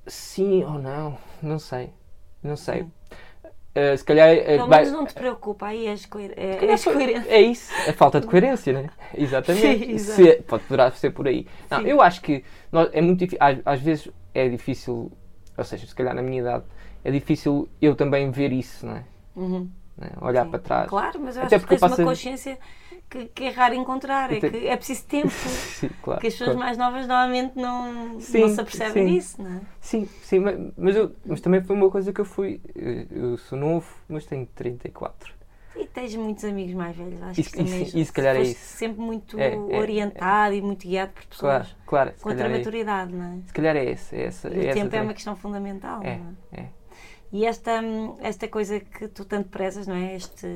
[0.07, 1.91] Sim ou não, não sei.
[2.41, 2.87] Não sei.
[3.73, 4.35] Uh, se calhar.
[4.35, 7.29] Uh, Pelo menos não te preocupa, aí és, coer é, és coerente.
[7.29, 8.89] É isso, a falta de coerência, né?
[9.17, 9.97] Exatamente.
[9.97, 11.47] Sim, se, pode, poderá ser por aí.
[11.69, 13.37] Não, eu acho que nós, é muito difícil.
[13.39, 15.09] Às, às, vezes é difícil,
[15.57, 16.65] ou seja, se calhar na minha idade,
[17.03, 19.03] é difícil eu também ver isso, não é?
[19.37, 19.69] Uhum.
[19.97, 20.09] Né?
[20.21, 20.51] Olhar Sim.
[20.51, 20.89] para trás.
[20.89, 22.01] Claro, mas eu Até acho que tens passo...
[22.01, 22.57] uma consciência
[23.09, 25.29] que, que, é raro encontrar, é que é preciso tempo.
[25.77, 26.59] sim, claro, que as pessoas claro.
[26.59, 29.13] mais novas normalmente não, sim, não se apercebem sim.
[29.13, 29.61] disso, não é?
[29.81, 32.61] Sim, sim, mas, mas, eu, mas também foi uma coisa que eu fui.
[32.73, 35.41] Eu sou novo, mas tenho 34.
[35.75, 38.77] E tens muitos amigos mais velhos, acho isso, que isso, isso, calhar é isso.
[38.77, 42.45] sempre muito é, é, orientado é, e muito guiado por pessoas claro, claro, com outra
[42.47, 43.47] é maturidade, não é?
[43.47, 44.15] Se calhar é esse.
[44.15, 45.01] É essa, o tempo é também.
[45.01, 46.19] uma questão fundamental, é,
[46.51, 46.65] é?
[47.31, 47.81] E esta,
[48.19, 50.15] esta coisa que tu tanto prezas, não é?
[50.15, 50.47] Esta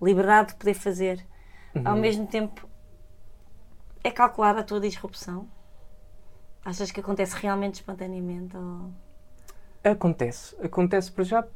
[0.00, 1.24] liberdade de poder fazer
[1.74, 1.82] uhum.
[1.86, 2.68] ao mesmo tempo
[4.02, 5.48] é calculada a tua disrupção?
[6.64, 8.56] Achas que acontece realmente espontaneamente?
[8.56, 8.90] Ou...
[9.84, 10.56] Acontece.
[10.60, 11.46] Acontece para já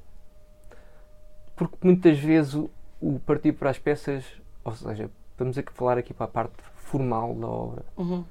[1.57, 4.25] porque muitas vezes o, o partir para as peças,
[4.63, 8.25] ou seja, vamos aqui falar aqui para a parte formal da obra, uhum.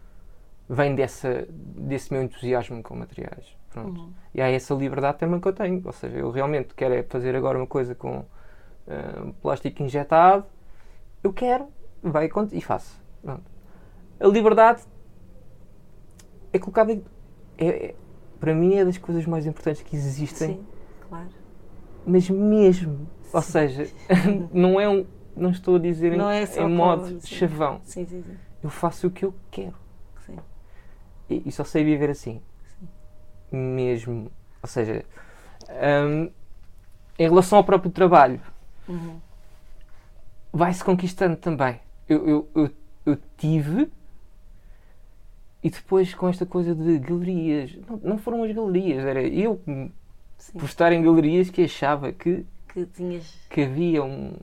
[0.69, 3.56] Vem dessa, desse meu entusiasmo com materiais.
[3.69, 3.99] Pronto.
[3.99, 4.13] Uhum.
[4.34, 5.82] E há essa liberdade também que eu tenho.
[5.86, 10.45] Ou seja, eu realmente quero é fazer agora uma coisa com uh, plástico injetado,
[11.23, 11.67] eu quero,
[12.01, 13.01] vai e faço.
[13.21, 13.43] Pronto.
[14.19, 14.84] A liberdade
[16.54, 16.93] é colocada.
[17.58, 17.95] É, é,
[18.39, 20.56] para mim é das coisas mais importantes que existem.
[20.56, 20.65] Sim,
[21.10, 21.30] claro.
[22.06, 23.08] Mas mesmo.
[23.23, 23.30] Sim.
[23.34, 23.88] Ou seja,
[24.54, 25.06] não é um.
[25.36, 27.36] Não estou a dizer em, é em modo sim.
[27.36, 27.82] chavão.
[27.84, 28.38] Sim, sim, sim.
[28.63, 29.75] Eu faço o que eu quero.
[31.29, 32.41] E, e só sei viver assim.
[32.79, 32.88] Sim.
[33.57, 34.31] Mesmo.
[34.61, 35.05] Ou seja,
[35.69, 36.29] um,
[37.17, 38.41] em relação ao próprio trabalho,
[38.88, 39.19] uhum
[40.55, 41.79] vai-se conquistando também.
[42.07, 42.71] Eu, eu, eu,
[43.05, 43.91] eu, tive.
[45.61, 47.75] E depois com esta coisa de galerias.
[47.89, 49.91] Não, não foram as galerias, era eu, Sim.
[50.53, 52.45] por estar em galerias, que achava que.
[52.69, 53.35] Que tinhas.
[53.49, 54.33] Que havia um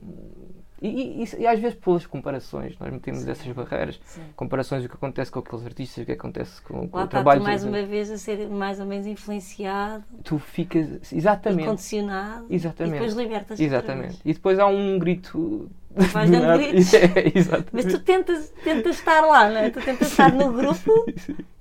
[0.83, 3.31] e, e, e, às vezes pelas comparações, nós metemos Sim.
[3.31, 4.21] essas barreiras, Sim.
[4.35, 7.39] comparações do que acontece com aqueles artistas, o que acontece com, com Lá o trabalho.
[7.39, 10.03] Tu mais uma vez a ser mais ou menos influenciado.
[10.23, 11.63] Tu ficas, exatamente.
[11.63, 12.45] E condicionado.
[12.49, 12.95] Exatamente.
[12.95, 14.19] E depois libertas Exatamente.
[14.25, 15.69] E depois há um grito.
[15.95, 16.93] Vais dando gritos.
[16.93, 19.69] É, Mas tu tentas, tentas estar lá, não é?
[19.69, 21.05] Tu tentas estar no grupo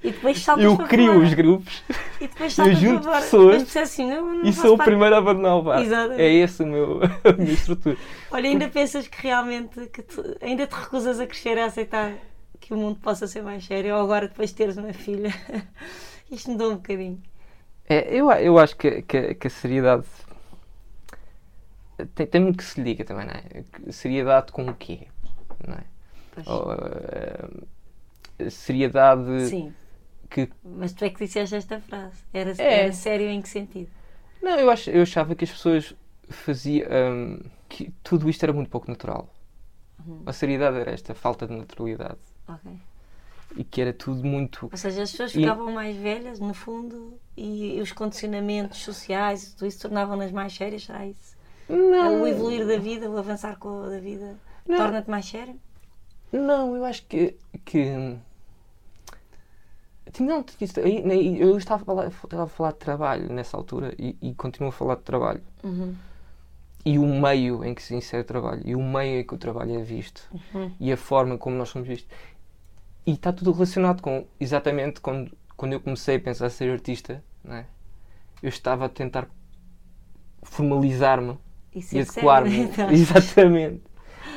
[0.02, 1.24] e depois saltas Eu crio fora.
[1.24, 1.82] os grupos.
[2.20, 4.88] E depois saltas eu junto para pessoas assim, não, não e sou o parte.
[4.88, 5.82] primeiro a abandonar o bar.
[5.82, 6.20] Exatamente.
[6.22, 7.96] É esse o meu, a minha estrutura.
[8.30, 12.12] Olha, ainda pensas que realmente que tu, ainda te recusas a crescer a aceitar
[12.60, 15.34] que o mundo possa ser mais sério ou agora depois de teres uma filha?
[16.30, 17.20] Isto mudou um bocadinho.
[17.88, 20.04] É, eu, eu acho que, que, que a seriedade
[22.06, 23.92] tem, tem muito que se liga também, não é?
[23.92, 25.08] Seriedade com o quê?
[25.66, 25.84] Não é?
[26.46, 29.48] Ou, uh, seriedade.
[29.48, 29.74] Sim.
[30.30, 30.48] Que...
[30.64, 32.16] Mas tu é que disseste esta frase.
[32.32, 32.84] Era, é.
[32.84, 33.90] era sério em que sentido?
[34.42, 35.94] Não, eu, ach, eu achava que as pessoas
[36.28, 36.88] faziam.
[36.90, 39.32] Um, que tudo isto era muito pouco natural.
[40.06, 40.22] Uhum.
[40.26, 42.18] A seriedade era esta, falta de naturalidade.
[42.46, 42.72] Ok.
[43.56, 44.68] E que era tudo muito.
[44.70, 45.74] Ou seja, as pessoas ficavam e...
[45.74, 51.31] mais velhas, no fundo, e os condicionamentos sociais, tudo isso tornavam-nas mais sérias, será isso?
[51.74, 52.22] Não.
[52.22, 55.58] O evoluir da vida, o avançar com a da vida, torna-te mais sério?
[56.30, 57.37] Não, eu acho que.
[57.64, 58.16] que...
[60.20, 60.44] Não,
[61.38, 64.72] eu estava a, falar, estava a falar de trabalho nessa altura e, e continuo a
[64.72, 65.42] falar de trabalho.
[65.64, 65.94] Uhum.
[66.85, 69.38] E o meio em que se insere o trabalho, e o meio em que o
[69.38, 70.70] trabalho é visto, uhum.
[70.78, 72.11] e a forma como nós somos vistos.
[73.06, 77.54] E está tudo relacionado com exatamente quando, quando eu comecei a pensar ser artista, não
[77.54, 77.66] é?
[78.42, 79.28] eu estava a tentar
[80.42, 81.38] formalizar-me
[81.74, 82.70] e, e adequar-me.
[82.92, 83.82] Exatamente.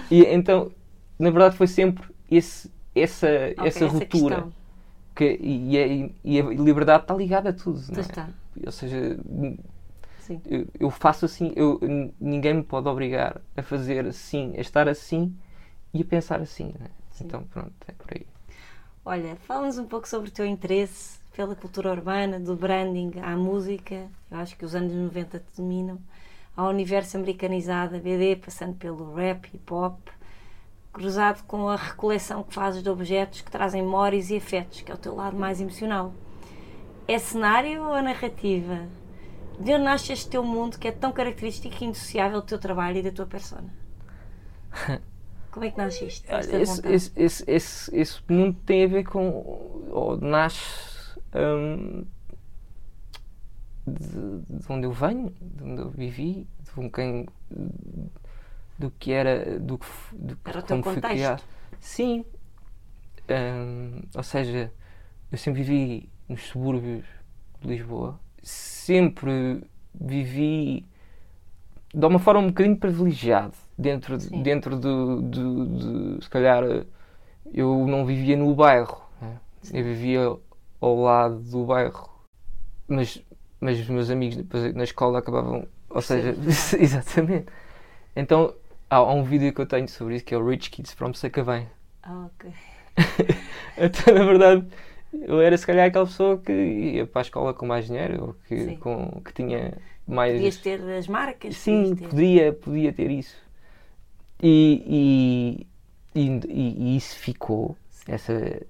[0.10, 0.72] E então,
[1.18, 4.36] na verdade, foi sempre esse, essa, okay, essa ruptura.
[4.38, 4.66] Essa
[5.16, 5.88] que, e, a,
[6.24, 7.82] e, a, liberdade está ligada a tudo.
[7.90, 8.02] Não é?
[8.02, 8.30] Está.
[8.66, 9.18] Ou seja.
[10.50, 11.80] Eu, eu, faço assim, eu,
[12.20, 15.36] ninguém me pode obrigar a fazer assim, a estar assim
[15.94, 16.74] e a pensar assim.
[16.80, 16.88] Né?
[17.22, 18.26] Então, pronto, é por aí.
[19.06, 24.08] Olha, fala-nos um pouco sobre o teu interesse pela cultura urbana, do branding à música.
[24.32, 26.00] Eu acho que os anos 90 te dominam
[26.56, 30.00] ao universo americanizado, a BD, passando pelo rap, hip hop,
[30.94, 34.96] cruzado com a recoleção que fazes de objetos que trazem memórias e afetos, que é
[34.96, 36.14] o teu lado mais emocional.
[37.08, 38.88] É cenário ou a narrativa?
[39.60, 42.98] De onde nasce este teu mundo que é tão característico e indissociável do teu trabalho
[42.98, 43.74] e da tua persona?
[45.52, 46.26] Como é que nasce isto?
[46.86, 49.30] esse, esse, esse, esse mundo tem a ver com.
[49.90, 51.18] ou nasce.
[51.34, 52.06] hum,
[53.88, 57.26] de, de onde eu venho, de onde eu vivi, de com quem.
[58.78, 59.60] do que era.
[59.60, 61.10] do que, do Era como fui contexto.
[61.16, 61.44] criado.
[61.80, 62.26] Sim.
[63.30, 64.72] Hum, ou seja,
[65.32, 67.06] eu sempre vivi nos subúrbios
[67.62, 69.64] de Lisboa, sempre
[70.00, 70.86] vivi
[71.94, 76.64] de uma forma um bocadinho privilegiado dentro, de- dentro do, do, do- se calhar
[77.54, 79.40] eu não vivia no bairro né?
[79.74, 80.20] eu vivia
[80.82, 82.10] ao lado do bairro
[82.88, 83.24] mas,
[83.60, 86.36] mas os meus amigos depois na escola acabavam ou seja,
[86.80, 87.48] exatamente
[88.16, 88.54] então
[88.90, 91.14] há, há um vídeo que eu tenho sobre isso que é o Rich Kids from
[91.14, 91.68] Sacavém
[92.04, 92.52] Ah, ok.
[93.78, 94.66] então, na verdade,
[95.12, 98.36] eu era se calhar aquela pessoa que ia para a escola com mais dinheiro ou
[98.48, 99.74] que, com, que tinha
[100.08, 100.34] mais.
[100.34, 101.58] Podias ter as marcas?
[101.58, 103.36] Sim, podia, podia ter isso.
[104.42, 105.66] E,
[106.16, 107.76] e, e, e- isso ficou.
[108.08, 108.62] Essa,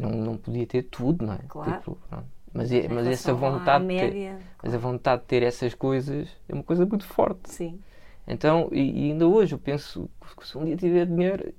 [0.00, 1.40] não, não podia ter tudo, não é?
[1.48, 1.72] Claro.
[1.80, 1.98] Tipo.
[2.56, 6.54] Mas, é- mas essa vontade, de ter, mas a vontade de ter essas coisas é
[6.54, 7.50] uma coisa muito forte.
[7.50, 7.78] Sim.
[8.26, 11.52] Então, e, e ainda hoje eu penso que se um dia tiver dinheiro,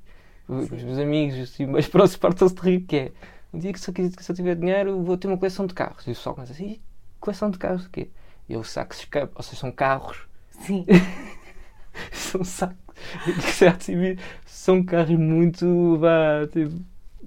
[0.47, 0.85] os Sim.
[0.85, 3.11] meus amigos assim, mais próximos partam-se de rir, que é
[3.53, 6.05] um dia que se, que se eu tiver dinheiro vou ter uma coleção de carros.
[6.07, 6.81] E o pessoal começa assim, "Ih,
[7.19, 8.09] coleção de carros o quê?
[8.49, 10.85] E eu saco escape, ou seja, são carros, Sim.
[12.11, 12.77] são sacos,
[14.45, 16.81] são carros muito, vá, tipo,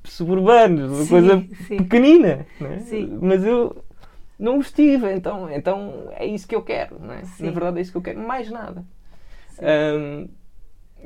[0.05, 1.77] suburbanos, uma Sim, coisa sim.
[1.79, 2.79] pequenina, é?
[2.81, 3.19] Sim.
[3.21, 3.85] mas eu
[4.39, 7.23] não os tive, então, então é isso que eu quero, é?
[7.39, 8.85] Na verdade é isso que eu quero, mais nada.
[9.63, 10.29] Um,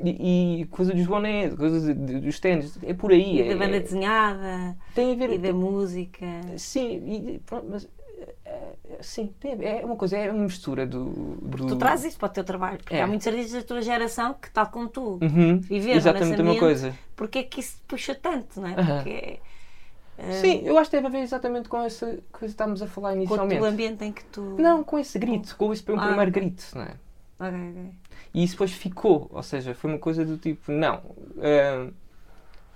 [0.03, 3.37] e, e coisa dos bonés, de- dos ténis, é por aí.
[3.37, 5.33] E é- da banda é- desenhada, tem a ver.
[5.33, 6.25] e da música.
[6.57, 7.01] Sim,
[7.35, 7.87] e, pronto, mas.
[8.17, 11.05] É, é, sim, é uma coisa, é uma mistura do.
[11.41, 11.67] do...
[11.67, 13.01] Tu trazes isso para o teu trabalho, porque É.
[13.01, 16.43] há muitos artistas da tua geração que, tal como tu, Uhum, viveram exatamente nesse a
[16.43, 16.59] ambiente.
[16.59, 16.95] coisa.
[17.15, 18.73] porque é que isso te puxa tanto, não é?
[18.75, 19.39] Porque
[20.17, 22.87] eh, Sim, eu acho que teve a ver exatamente com essa coisa que estávamos a
[22.87, 23.65] falar com o inicialmente.
[23.65, 24.55] ambiente em que tu.
[24.59, 26.41] Não, com esse grito, com esse meu Ah, primeiro ok.
[26.41, 26.95] grito, não é?
[27.37, 27.91] Ok, ok.
[28.33, 31.01] E isso depois ficou, ou seja, foi uma coisa do tipo, não,
[31.41, 31.89] ah,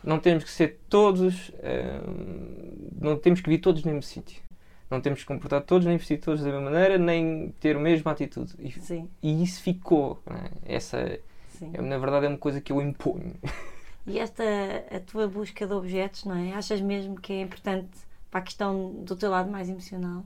[0.04, 2.02] não temos que ser todos, ah,
[3.02, 4.42] não temos que vir todos no mesmo sítio.
[4.90, 8.12] Não temos que comportar todos, nem vestir todos da mesma maneira, nem ter a mesma
[8.12, 8.54] atitude.
[8.60, 10.20] E, Sim, e isso ficou.
[10.66, 10.76] é?
[10.76, 11.72] Essa, sim.
[11.74, 13.36] é, na verdade, é uma coisa que eu imponho.
[14.08, 14.44] E esta,
[14.92, 16.54] a tua busca de objetos, não é?
[16.54, 17.90] Achas mesmo que é importante
[18.32, 20.24] para a questão do teu lado mais emocional?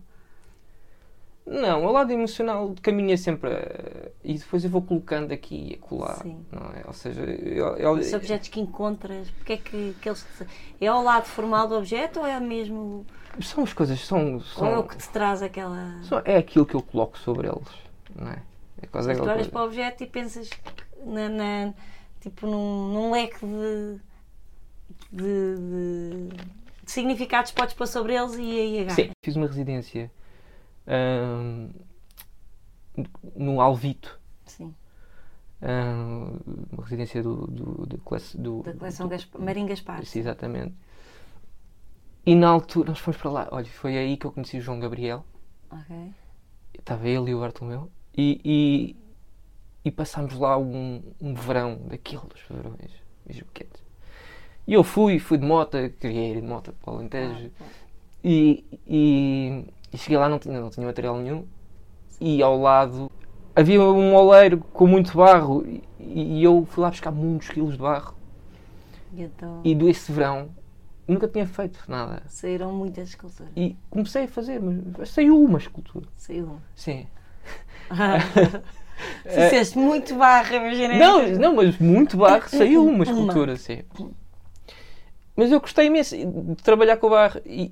[1.46, 6.16] Não, o lado emocional caminha sempre ah, e depois eu vou colocando aqui e acolá.
[6.16, 6.38] Sim.
[6.50, 6.84] Não é?
[6.88, 10.26] Ou seja, eu, eu- Os objetos que encontras, porque é que, que eles
[10.80, 13.06] É ao lado formal do objeto ou é mesmo.
[13.42, 16.02] São as coisas, são, Ou é são, o que te traz aquela.
[16.04, 17.68] são- é aquilo que eu coloco sobre eles.
[18.16, 18.42] Não é?
[18.82, 19.50] É quase Mas tu olhas coisa.
[19.52, 20.50] para o objeto e pensas
[21.06, 21.74] na, na-
[22.22, 24.00] tipo num, num leque de,
[25.12, 26.28] de, de-
[26.86, 28.96] de significados que podes pôr sobre eles e aí agarras.
[28.96, 30.12] Sim, fiz uma residência
[30.88, 31.70] ahm,
[33.36, 34.74] no Alvito, Sim,
[35.62, 36.38] ahm,
[36.72, 40.06] uma residência do, do, do, colec- do- da coleção do- Gaspar, Marim Gaspar.
[40.06, 40.76] Sim, exatamente.
[42.26, 44.80] E na altura, nós fomos para lá, olha, foi aí que eu conheci o João
[44.80, 45.26] Gabriel,
[45.70, 45.96] Ok.
[46.78, 48.96] estava ele e o Bartolomeu, e, e,
[49.84, 52.92] e passámos lá um, um verão daqueles verões,
[53.26, 53.84] mesmo quentes.
[54.66, 57.64] E eu fui, fui de moto, queria ir de moto para o Alentejo, Ah,
[58.24, 61.46] E, e, e cheguei lá, não tinha, não tinha material nenhum.
[62.22, 63.12] E ao lado
[63.54, 65.66] havia um oleiro com muito barro.
[65.68, 65.84] E,
[66.40, 68.16] e eu fui lá buscar muitos quilos de barro.
[69.12, 70.50] E então E desse verão
[71.08, 72.24] nunca tinha feito nada.
[72.28, 73.52] saíram muitas esculturas.
[73.56, 76.08] E comecei a fazer, mas saiu uma escultura.
[76.16, 76.64] Saiu uma.
[76.76, 77.08] Sim.
[79.24, 80.98] Fizeste muito barra, imagina.
[80.98, 83.82] Não, não, mas muito barro saiu uma escultura, sim.
[85.36, 87.72] Mas eu gostei imenso de trabalhar com o barro e,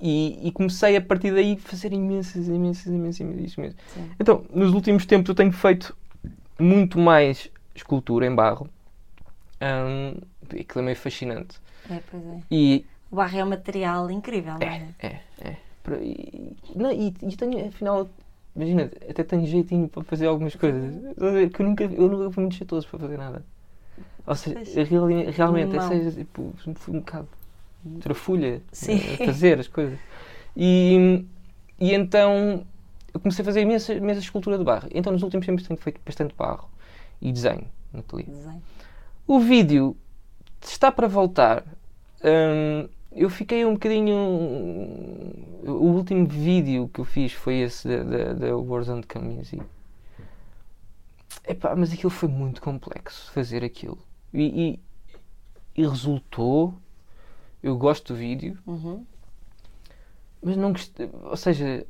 [0.00, 3.80] e, e comecei a partir daí a fazer imensas, imensas, imensas, imensas, imensas.
[4.18, 5.96] Então, nos últimos tempos eu tenho feito
[6.58, 8.68] muito mais escultura em barro.
[9.60, 11.60] Hum, aquilo é meio fascinante.
[11.90, 12.40] É, pois é.
[12.50, 14.88] E O barro é um material incrível, não é?
[15.00, 15.56] é, é.
[16.00, 18.08] E, não, e, e tenho, afinal,
[18.54, 20.94] imagina, até tenho jeitinho para fazer algumas coisas.
[21.52, 23.44] Que eu nunca, eu nunca fui muito jeitoso para fazer nada.
[24.26, 27.28] Ou seja, real- realmente, ou seja, tipo, fui um bocado
[28.00, 28.98] trafulha Sim.
[29.12, 29.98] a fazer as coisas.
[30.56, 31.24] E,
[31.80, 32.64] e então
[33.12, 34.88] eu comecei a fazer imensa, imensa escultura de barro.
[34.94, 36.68] Então, nos últimos tempos, tenho feito bastante barro
[37.20, 38.24] e desenho no ateliê.
[38.26, 38.62] Desenho.
[39.26, 39.96] O vídeo
[40.68, 41.64] está para voltar.
[42.24, 44.14] Hum, eu fiquei um bocadinho.
[45.64, 47.86] O último vídeo que eu fiz foi esse
[48.34, 49.60] da, Warzone Community.
[51.46, 53.98] Epá, mas aquilo foi muito complexo fazer aquilo.
[54.32, 54.78] E,
[55.76, 56.74] e, e resultou.
[57.62, 59.06] Eu gosto do vídeo, Uhum.
[60.42, 61.08] mas não gostei.
[61.24, 61.86] Ou seja,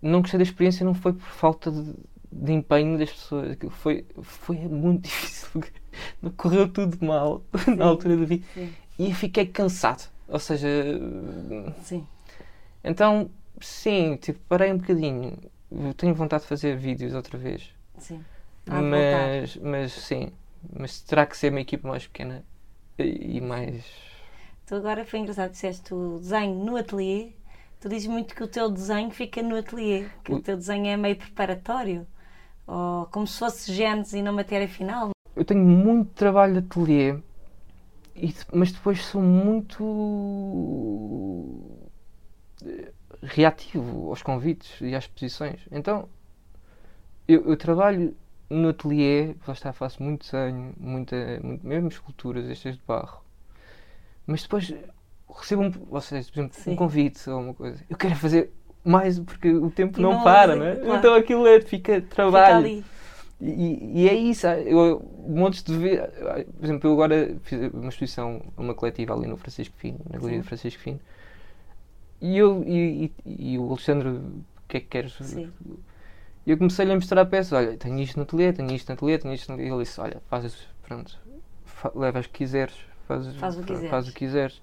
[0.00, 1.94] não gostei da experiência, não foi por falta de,
[2.30, 3.56] de empenho das pessoas.
[3.70, 5.62] Foi, foi muito difícil.
[6.36, 7.42] Correu tudo mal
[7.76, 8.46] na altura do vídeo.
[8.54, 8.74] Sim.
[8.98, 10.08] E fiquei cansado.
[10.28, 10.68] Ou seja,
[11.82, 12.06] Sim.
[12.84, 15.36] então, sim, tipo, parei um bocadinho.
[15.70, 17.70] Eu tenho vontade de fazer vídeos outra vez.
[17.98, 18.24] Sim.
[18.66, 18.82] Voltar.
[18.82, 20.32] Mas, mas sim,
[20.78, 22.44] mas terá que ser uma equipa mais pequena
[22.98, 23.84] e e mais.
[24.66, 27.32] Tu agora foi engraçado, disseste o desenho no ateliê.
[27.80, 30.86] Tu dizes muito que o teu desenho fica no ateliê, que o, O- teu desenho
[30.86, 32.06] é meio preparatório,
[32.66, 35.10] ou como se fosse genes e não matéria final.
[35.36, 37.16] Eu tenho muito trabalho de ateliê,
[38.52, 39.84] mas depois sou muito
[42.66, 45.60] eh, reativo aos convites e às exposições.
[45.70, 46.08] Então,
[47.28, 48.14] eu, eu trabalho
[48.48, 53.22] no ateliê, lá está, faço muito desenho, muita, muito- mesmo esculturas, estas de barro.
[54.26, 54.72] Mas depois
[55.38, 56.72] recebo um, ou seja, por exemplo, Sim.
[56.72, 57.82] um convite ou uma coisa.
[57.88, 58.50] Eu quero fazer
[58.84, 60.76] mais porque o tempo não, não para, há- não é?
[60.76, 60.98] claro.
[60.98, 62.56] Então aquilo é, fica Fica trabalho.
[62.56, 62.84] ali.
[63.40, 67.72] E, e é isso, ah, eu, montes de ver, ah, por exemplo, eu agora fiz
[67.72, 71.00] uma exposição, uma coletiva ali no Francisco Fino, na Galeria do Francisco Fino,
[72.20, 75.14] e eu e, e- e o Alexandre, o que é que queres?
[75.14, 75.50] Sim.
[76.46, 79.18] E eu comecei-lhe a mostrar peças, olha, tenho isto no ateliê, tenho isto no ateliê,
[79.18, 81.18] tenho isto no ateliê, e ele disse, olha, faz, pronto,
[81.64, 82.74] fa- leva as que quiseres,
[83.06, 83.90] faz, Faz o que quiseres.
[83.90, 84.62] faz o que quiseres.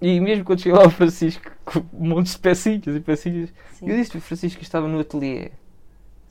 [0.00, 3.88] E mesmo quando cheguei lá ao Francisco, com montes de pecinhas e pecinhas, Sim.
[3.88, 5.52] eu disse-lhe, Francisco, que estava no ateliê.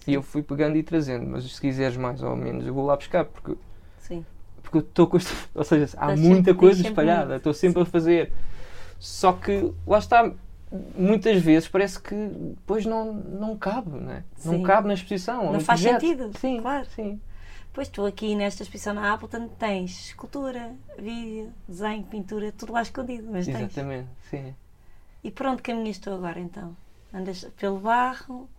[0.07, 2.95] E eu fui pegando e trazendo, mas se quiseres mais ou menos, eu vou lá
[2.95, 3.55] buscar, porque,
[3.99, 4.25] Sim.
[4.63, 5.31] porque eu estou com isto.
[5.53, 8.33] Ou seja, há Estás muita sempre- coisa tens espalhada, estou sempre a fazer.
[8.99, 10.31] Só que, lá está,
[10.95, 14.23] muitas vezes parece que depois não, não cabe, não é?
[14.43, 14.63] Não Sim.
[14.63, 15.51] cabe na exposição.
[15.51, 16.01] Não faz projeto.
[16.01, 16.87] sentido, Sim, claro.
[16.95, 17.19] Sim.
[17.73, 23.27] Pois tu aqui nesta exposição na Appleton tens escultura, vídeo, desenho, pintura, tudo lá escondido,
[23.31, 23.59] mas tens.
[23.59, 24.53] Exatamente, sim.
[25.23, 26.75] E por onde caminhas tu agora então?
[27.13, 28.49] Andas pelo barro?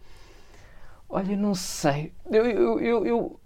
[1.13, 2.13] Olha, não sei.
[2.31, 3.41] Eu, eu, eu,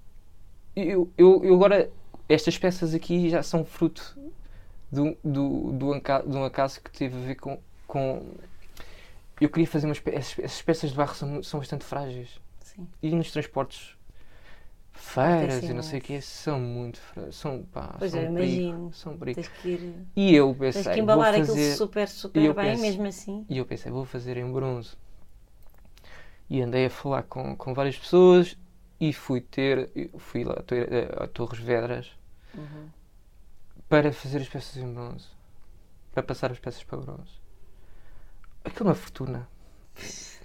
[0.77, 1.91] eu, eu, agora.
[2.29, 4.19] Estas peças aqui já são fruto
[4.93, 7.59] do, do, do de um acaso que teve a ver com.
[7.87, 8.23] com
[9.41, 10.01] eu queria fazer umas.
[10.01, 12.41] pe- Essas, peças de barro são, são bastante frágeis.
[12.61, 12.87] Sim.
[13.03, 13.97] E nos transportes.
[14.93, 17.37] Feiras e não sei o que são muito frágeis.
[17.37, 18.93] São, pá, Pois são eu perigo, imagino.
[18.95, 19.37] São perigo.
[19.43, 19.95] Tens que.
[20.17, 21.43] E eu Tens pensei, que vou embalar fazer.
[21.43, 23.47] aquilo super, super bem, penso- mesmo assim.
[23.49, 24.97] E eu pensei, vou fazer em bronze.
[26.49, 28.57] E andei a falar com, com várias pessoas
[29.01, 30.89] e fui ter, fui lá a Tor-
[31.23, 32.13] a Torres Vedras
[32.55, 32.89] Uhum.
[33.89, 35.27] para fazer as peças em bronze.
[36.13, 37.33] Para passar as peças para bronze.
[38.65, 39.49] Aquilo é uma fortuna.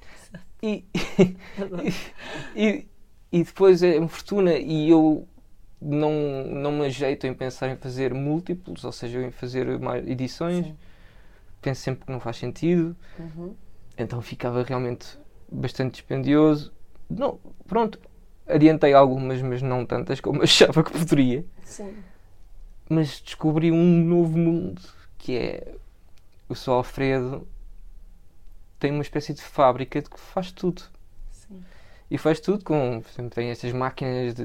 [0.63, 0.85] E,
[2.55, 2.87] e,
[3.31, 5.27] e depois é uma fortuna e eu
[5.81, 6.11] não,
[6.45, 10.67] não me ajeito em pensar em fazer múltiplos, ou seja, em fazer mais edições.
[10.67, 10.77] Sim.
[11.61, 12.95] Penso sempre que não faz sentido.
[13.19, 13.55] Uhum.
[13.97, 15.17] Então ficava realmente
[15.51, 16.71] bastante dispendioso.
[17.09, 17.99] Não, pronto,
[18.47, 21.45] adiantei algumas, mas não tantas como achava que poderia.
[21.63, 21.93] Sim.
[22.89, 24.81] Mas descobri um novo mundo
[25.17, 25.75] que é
[26.49, 26.71] o Sr.
[26.71, 27.47] Alfredo
[28.79, 30.81] tem uma espécie de fábrica de que faz tudo.
[31.29, 31.61] Sim.
[32.09, 33.01] E faz tudo com,
[33.33, 34.43] tem estas máquinas de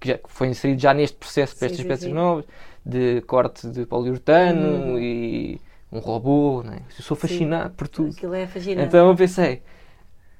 [0.00, 2.12] que já foi inserido já neste processo para Sim, estas sim, peças sim.
[2.12, 2.44] novas,
[2.84, 4.98] de corte de poliuretano Uhum.
[4.98, 5.60] e
[5.92, 6.82] um robô, né?
[6.98, 7.20] Eu sou Sim.
[7.20, 8.10] fascinado por tudo.
[8.10, 8.88] Aquilo é fascinante.
[8.88, 9.62] Então eu pensei,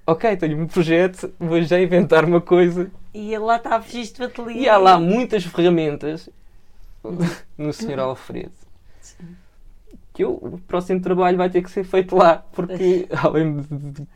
[0.06, 2.90] ok, tenho um projeto, vou já inventar uma coisa.
[3.14, 4.62] E lá está a registro do ateliê.
[4.62, 6.28] E há lá muitas ferramentas
[7.56, 7.98] no Sr.
[8.00, 8.52] Alfredo.
[9.00, 9.36] Sim.
[10.14, 14.06] Que eu, o próximo trabalho vai ter que ser feito lá, porque além de, de,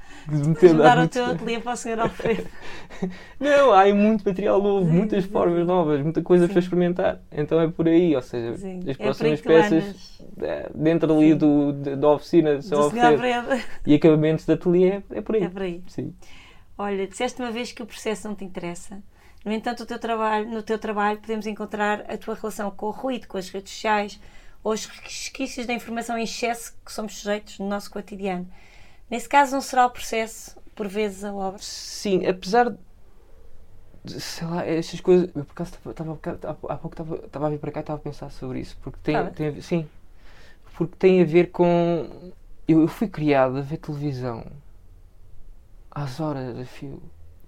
[0.43, 2.01] de meter mudar o teu ateliê para o Sr.
[2.01, 2.47] Alfredo.
[3.41, 6.53] Não, há muito material novo, Sim, muitas sim, formas novas, muita coisa Sim.
[6.53, 7.21] para experimentar.
[7.33, 8.81] Então é por aí, ou seja, Sim.
[8.81, 13.23] as É próximas tu peças eh, dentro ali do, de- da oficina do Alfredo.
[13.87, 15.43] e acabamentos de ateliê, é por aí.
[15.45, 15.83] É por aí.
[15.89, 16.15] Sim.
[16.77, 19.03] Olha, disseste uma vez que o processo não te interessa.
[19.45, 22.91] No entanto, o teu trabalho, no teu trabalho podemos encontrar a tua relação com o
[22.91, 24.21] ruído, com as redes sociais
[24.67, 28.49] ou os resquícios da informação em excesso que somos sujeitos no nosso cotidiano.
[29.09, 31.63] Nesse caso, não será o processo, por vezes, a obra?
[31.63, 32.77] Sim, apesar
[34.05, 35.31] de, sei lá, estas coisas.
[35.37, 36.19] Eu por acaso estava
[36.69, 38.77] há pouco estava estava a vir para cá e estava a pensar sobre isso.
[38.83, 39.89] Porque tem, tem a ver, sim.
[40.77, 42.33] Porque tem a ver com.
[42.67, 44.45] Eu, eu fui criado a ver televisão
[45.93, 47.01] às horas a fio.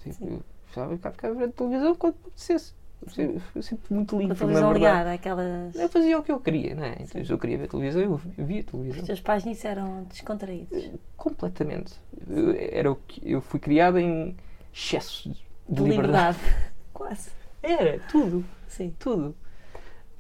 [0.05, 2.78] Tipo, eu ficava a ver a televisão quando apetecesse.
[3.17, 4.75] Eu fui sempre muito livre, na verdade.
[4.75, 5.75] ligada, aquelas.
[5.75, 6.97] Eu fazia o que eu queria, não é?
[7.01, 9.05] Então, se eu queria ver televisão, eu via Os televisão.
[9.05, 10.91] teus pais nisso eram descontraídos.
[11.17, 11.95] Completamente.
[12.29, 14.37] Eu, era o que, eu fui criado em
[14.75, 15.37] excesso de,
[15.69, 16.39] De liberdade.
[16.39, 16.73] liberdade.
[16.93, 17.31] Quase.
[17.63, 18.45] Era, tudo.
[18.67, 18.93] Sim.
[18.99, 19.35] tudo.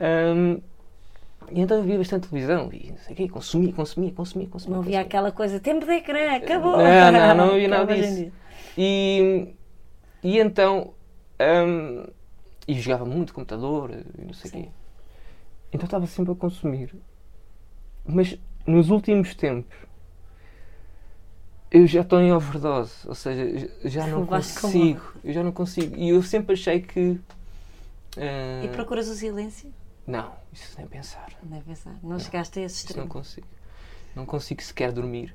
[0.00, 0.60] Ahm,
[1.50, 4.76] e então eu via bastante televisão e não sei o quê, consumia, consumia, consumia, consumia.
[4.76, 6.76] Não havia aquela coisa, tempo de ecrã, acabou.
[6.76, 8.30] Não, não, não havia nada disso.
[8.76, 9.54] E,
[10.22, 10.92] e então
[11.40, 12.04] ahm,
[12.68, 14.68] e jogava muito computador e não sei o quê.
[15.72, 16.94] Então estava sempre a consumir.
[18.06, 19.76] Mas nos últimos tempos
[21.70, 25.94] eu já estou em overdose, ou seja, já não consigo, eu já não consigo.
[25.96, 27.20] E eu sempre achei que
[28.16, 29.70] ah, E procuras o silêncio?
[30.06, 31.28] não, isso nem pensar.
[31.42, 31.94] Não é pensar.
[32.02, 33.08] Não, chegaste a esse Isso não extremo.
[33.08, 33.46] consigo.
[34.16, 35.34] Não consigo sequer dormir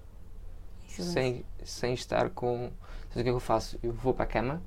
[0.88, 1.14] Silêncio.
[1.14, 2.72] sem, sem estar com.
[3.10, 3.78] Sabe o que é que eu faço?
[3.84, 4.60] Eu vou para a cama,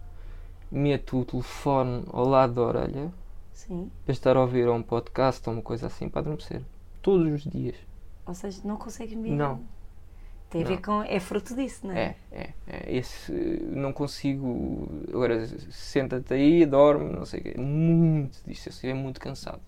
[0.71, 3.13] meto o telefone ao lado da orelha
[3.53, 3.91] Sim.
[4.05, 6.63] para estar a ouvir um podcast ou uma coisa assim para adormecer.
[7.03, 7.77] Todos os dias.
[8.27, 9.37] Ou seja, não consegues mesmo.
[9.37, 9.61] Não.
[10.51, 10.83] Tem a ver Não.
[10.83, 11.03] com.
[11.03, 12.17] É fruto disso, não é?
[12.31, 12.97] É, é, é.
[12.97, 14.89] Esse, não consigo.
[15.09, 17.55] Agora, senta-te aí, dorme, não sei o quê.
[17.59, 18.69] Muito disso.
[18.69, 19.61] Eu estive muito cansado.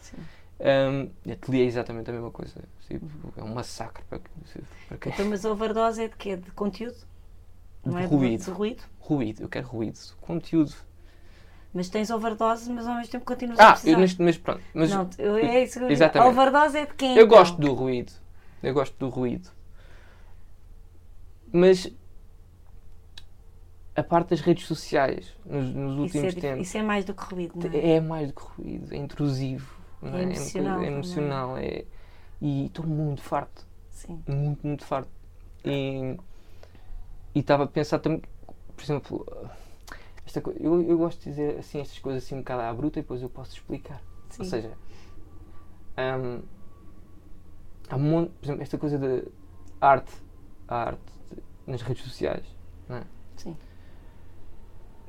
[0.00, 0.16] Sim.
[0.60, 2.54] Um, ateliê é exatamente a mesma coisa.
[2.88, 4.20] Tipo, é um massacre para,
[4.88, 5.12] para quem.
[5.12, 6.36] Então, mas a overdose é de quê?
[6.36, 6.96] De conteúdo?
[7.84, 8.52] Não é ruído.
[8.52, 8.82] Ruído?
[8.98, 9.98] Ruído, eu quero ruído.
[10.20, 10.72] Conteúdo.
[11.72, 13.92] Mas tens overdose, mas ao mesmo tempo continuas a Ah, precisar.
[13.92, 14.62] eu neste, mas pronto.
[14.72, 15.90] Mas não, eu- é isso que eu.
[15.90, 16.28] Exatamente.
[16.28, 17.16] A overdose é de quem?
[17.16, 17.38] eu então?
[17.38, 18.12] gosto do ruído.
[18.62, 19.50] Eu gosto do ruído.
[21.52, 21.90] Mas
[23.96, 27.14] a parte das redes sociais nos, nos Isso é, últimos tempos isso é mais do
[27.14, 27.90] que ruído, não é?
[27.92, 29.74] é mais do que ruído, é intrusivo.
[30.02, 31.56] É É, emocional é emocional.
[31.58, 31.84] É,
[32.40, 33.64] e estou muito farto.
[33.90, 34.22] Sim.
[34.28, 35.08] Muito, muito farto.
[35.64, 36.16] E
[37.34, 38.22] e estava a pensar também,
[38.76, 39.26] por exemplo,
[40.26, 43.02] esta, eu, eu gosto de dizer assim estas coisas assim um bocado à bruta e
[43.02, 44.00] depois eu posso explicar.
[44.30, 44.42] Sim.
[44.42, 44.72] Ou seja,
[45.98, 46.42] hum,
[47.88, 49.24] há um monte, por exemplo, esta coisa de
[49.80, 50.12] arte,
[50.68, 51.12] a arte
[51.66, 52.44] nas redes sociais,
[52.88, 53.02] não é?
[53.36, 53.56] Sim.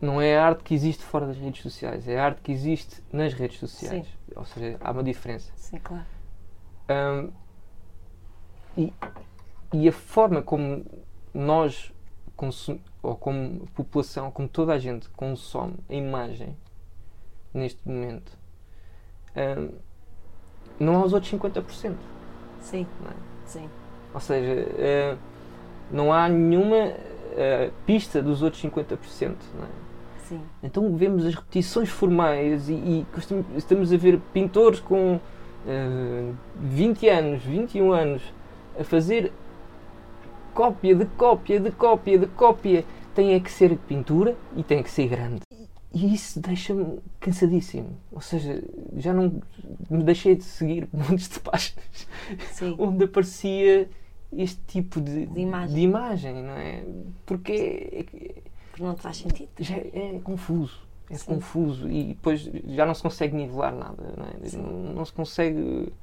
[0.02, 3.02] Não é a arte que existe fora das redes sociais, é a arte que existe
[3.12, 4.08] nas redes sociais.
[4.36, 5.52] Ou seja, há uma diferença.
[5.56, 6.06] Sim, claro.
[6.90, 7.32] Hum,
[8.78, 8.94] e,
[9.74, 10.86] e a forma como
[11.34, 11.92] nós,
[13.02, 16.56] ou como população, como toda a gente consome a imagem
[17.54, 18.38] neste momento,
[19.36, 19.70] hum,
[20.80, 21.96] não há os outros 50%.
[22.60, 22.88] Sim.
[23.02, 23.14] Não é?
[23.46, 23.70] Sim.
[24.14, 25.18] Ou seja, eh,
[25.92, 26.94] não há nenhuma
[27.36, 29.36] eh, pista dos outros 50%.
[29.56, 29.70] Não é?
[30.24, 30.42] Sim.
[30.64, 33.06] Então vemos as repetições formais e, e
[33.56, 35.20] estamos a ver pintores com
[35.68, 38.22] eh, 20 anos, 21 anos
[38.80, 39.32] a fazer
[40.56, 42.86] cópia de cópia de cópia de cópia.
[43.14, 45.42] Tem é que ser pintura e tem que ser grande.
[45.94, 47.90] E isso deixa-me cansadíssimo.
[48.12, 48.62] Ou seja,
[48.98, 49.42] já não
[49.90, 52.08] me deixei de seguir montes de páginas
[52.52, 52.76] Sim.
[52.78, 53.90] onde aparecia
[54.34, 55.76] este tipo de, De imagem.
[55.76, 56.84] de imagem, não é?
[57.26, 58.04] Porque é-
[58.72, 59.50] Porque não te faz sentido.
[59.60, 60.82] já é confuso.
[61.10, 61.36] É Sim.
[61.36, 64.58] confuso e depois já não se consegue nivelar nada, não, é?
[64.58, 65.94] Não, não se consegue.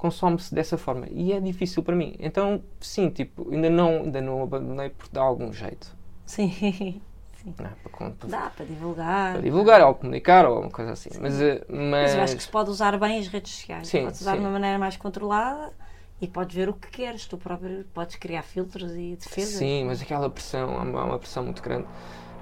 [0.00, 2.16] Consome-se dessa forma e é difícil para mim.
[2.18, 5.94] Então, sim, tipo, ainda não, ainda não abandonei por dar algum jeito.
[6.24, 7.02] Sim.
[7.44, 7.70] Não é?
[7.90, 9.32] para, Dá para divulgar.
[9.32, 11.10] para divulgar ou comunicar ou uma coisa assim.
[11.20, 13.88] Mas, eh, Mas mas, eu acho que se pode usar bem as redes sociais.
[13.88, 14.38] Sim, podes usar sim.
[14.38, 15.72] de uma maneira mais controlada
[16.20, 17.26] e podes ver o que queres.
[17.26, 19.54] Tu próprio podes criar filtros e defesas.
[19.54, 21.86] Sim, mas aquela pressão, há uma, há uma pressão muito grande.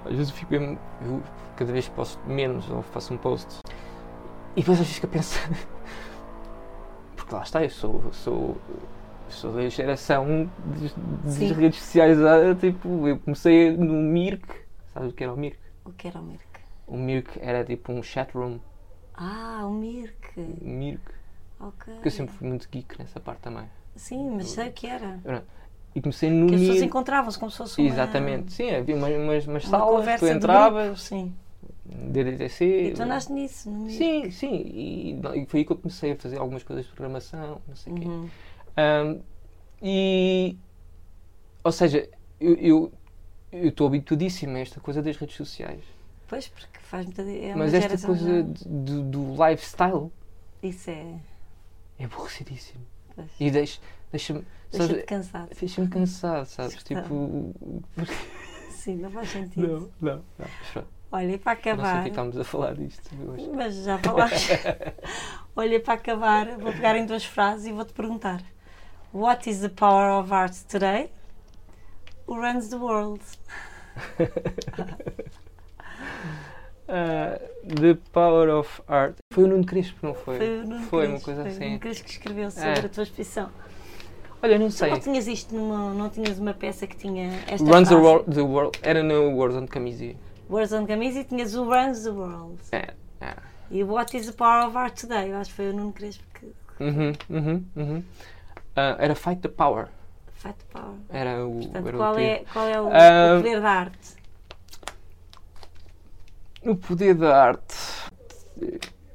[0.05, 1.21] Às vezes eu fico mesmo, eu
[1.57, 3.47] cada vez posto menos ou faço um post
[4.55, 5.49] e depois às vezes fico a pensar.
[7.31, 8.57] Lá está, eu sou, sou,
[9.29, 10.49] sou da geração
[11.23, 12.17] das, redes sociais.
[12.59, 14.47] Tipo, eu comecei no Mirk,
[14.93, 15.59] sabes o que era o Mirk?
[15.85, 16.43] O que era o Mirk?
[16.87, 18.57] O Mirk era tipo um chat room,
[19.13, 20.39] Ah, o Mirk.
[20.39, 21.01] o Mirk,
[21.59, 21.93] Ok.
[21.93, 23.65] porque eu sempre fui muito geek nessa parte também.
[23.95, 25.19] Sim, mas sei o que era.
[25.93, 27.89] E comecei no Que as pessoas encontravam-se como se fosse uma...
[27.89, 31.35] Exatamente, sim, havia umas, umas, umas uma salas, tu entravas, Sim.
[31.89, 32.65] DDTC.
[32.65, 33.97] E tu andaste nisso, no Mirk.
[33.97, 36.91] Sim, sim, e, não, e foi aí que eu comecei a fazer algumas coisas de
[36.91, 38.05] programação, não sei o quê.
[38.05, 38.29] Uhum.
[38.77, 39.19] Ahm,
[39.81, 40.57] e,
[41.63, 42.07] ou seja,
[42.39, 42.91] eu
[43.51, 45.83] estou habituadíssimo a esta coisa das redes sociais.
[46.27, 47.23] Pois, porque faz muita...
[47.23, 50.11] É Mas esta coisa do, do lifestyle
[50.61, 51.15] Isso é...
[51.97, 52.85] é aborrecidíssimo.
[53.15, 53.27] Pois.
[53.39, 53.79] E deixa-
[54.11, 55.49] deixa-me Deixa-te sabe, cansado.
[55.59, 56.83] deixa-me cansado, sabes?
[56.83, 57.55] Tipo.
[58.69, 59.91] Sim, não faz sentido.
[59.99, 60.85] Não, não, não.
[61.11, 61.93] Olha, e para Não sei acabar...
[61.95, 63.49] porque estamos a falar disto hoje.
[63.53, 64.51] Mas já falaste.
[65.55, 68.41] Olha, para acabar, vou pegar em duas frases e vou-te perguntar:
[69.13, 71.09] What is the power of art today?
[72.27, 73.21] Who runs the world?
[76.87, 77.39] Uh,
[77.81, 79.15] the Power of Art.
[79.33, 80.37] Foi o Nuno Crespo, não foi?
[80.37, 81.65] Foi, o Nuno Foi uma coisa foi o assim.
[81.69, 82.85] Nuno Crespo que escreveu sobre É.
[82.85, 83.49] a tua exposição.
[84.41, 84.91] Olha, não Tu sei.
[84.91, 88.41] não tinhas isto numa, não tinhas uma peça que tinha esta Runs the world, the
[88.41, 88.79] world.
[88.81, 90.15] Era no Warzone Camisi.
[90.49, 92.59] Words on Camisa e tinhas o Runs the World.
[92.71, 93.35] É, é.
[93.71, 95.29] E What is the Power of Art Today?
[95.31, 96.47] Eu acho que foi o Nuno Crespo que
[96.83, 98.03] Uhum, uhum, uhum.
[98.75, 99.87] Ah, era Fight the Power.
[100.33, 100.95] Fight the Power.
[101.09, 101.59] Era o.
[101.59, 104.15] Portanto, era qual o é, qual é o, Ah, o poder da arte?
[106.63, 107.75] O poder da arte.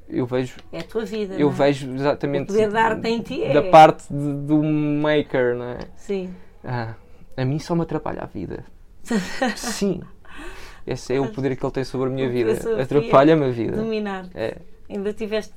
[0.07, 1.33] Eu vejo, É a tua vida.
[1.35, 1.51] eu é?
[1.51, 2.43] vejo exatamente.
[2.43, 3.53] O poder da arte em ti é.
[3.53, 5.79] Da parte de- do maker, não é?
[5.97, 6.33] Sim.
[6.63, 6.93] Ah,
[7.35, 8.63] a mim só me atrapalha a vida.
[9.55, 10.01] Sim.
[10.85, 12.51] Esse é o poder que ele tem sobre a minha vida.
[12.77, 13.77] a Atrapalha-me a vida.
[13.77, 14.27] Dominar.
[14.35, 14.57] É.
[14.89, 15.53] Ainda tiveste,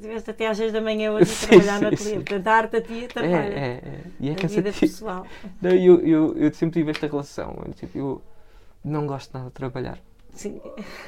[0.00, 2.10] tiveste até às 6 da manhã hoje a Sim, trabalhar no sim, ateliê.
[2.10, 2.14] sim.
[2.16, 3.36] Portanto, a arte a ti É, atrapalha.
[3.36, 4.00] é, é.
[4.20, 5.26] E é a vida pessoal.
[5.60, 7.62] Não, eu, eu, eu sempre tive esta relação.
[7.66, 8.22] Eu, tipo, eu
[8.84, 9.98] não gosto nada de trabalhar.
[10.32, 10.60] Sim.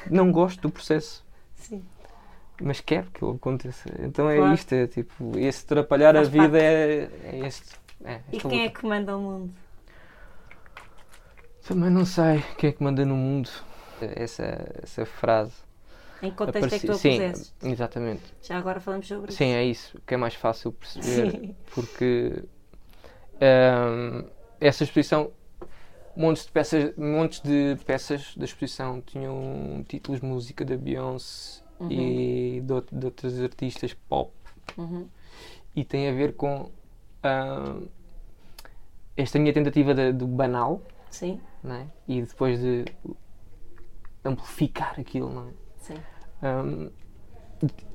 [0.09, 1.25] Não gosto do processo.
[1.55, 1.83] Sim.
[2.61, 3.89] Mas quero que ele aconteça.
[3.99, 4.53] Então é Claro.
[4.53, 4.71] isto.
[4.73, 6.57] É, tipo, esse atrapalhar Faz a vida parte.
[6.63, 7.65] é, é este.
[8.05, 8.75] É, E quem é luta.
[8.75, 9.51] que comanda o mundo?
[11.67, 13.49] Também não sei quem é que manda no mundo.
[14.01, 14.43] Essa,
[14.83, 15.53] essa frase.
[16.21, 17.53] Em que contexto é que tu a sim, puseste?
[17.63, 18.23] exatamente.
[18.41, 19.37] Já agora falamos sobre isso.
[19.37, 21.31] Sim, é isso que é mais fácil perceber.
[21.31, 21.55] Sim.
[21.73, 22.43] Porque
[23.41, 24.25] ahm,
[24.59, 25.31] essa exposição,
[26.15, 31.91] montes de peças, montes de peças da exposição tinham títulos de música da Beyoncé Uhum.
[31.91, 34.31] e de, de outros artistas pop
[34.77, 35.09] Uhum.
[35.75, 36.71] e tem a ver com
[37.21, 37.87] ahm,
[39.17, 41.87] esta minha tentativa do banal Sim, não é?
[42.07, 42.85] e depois de
[44.23, 45.51] amplificar aquilo, não é?
[45.77, 45.95] sim.
[46.43, 46.89] Um,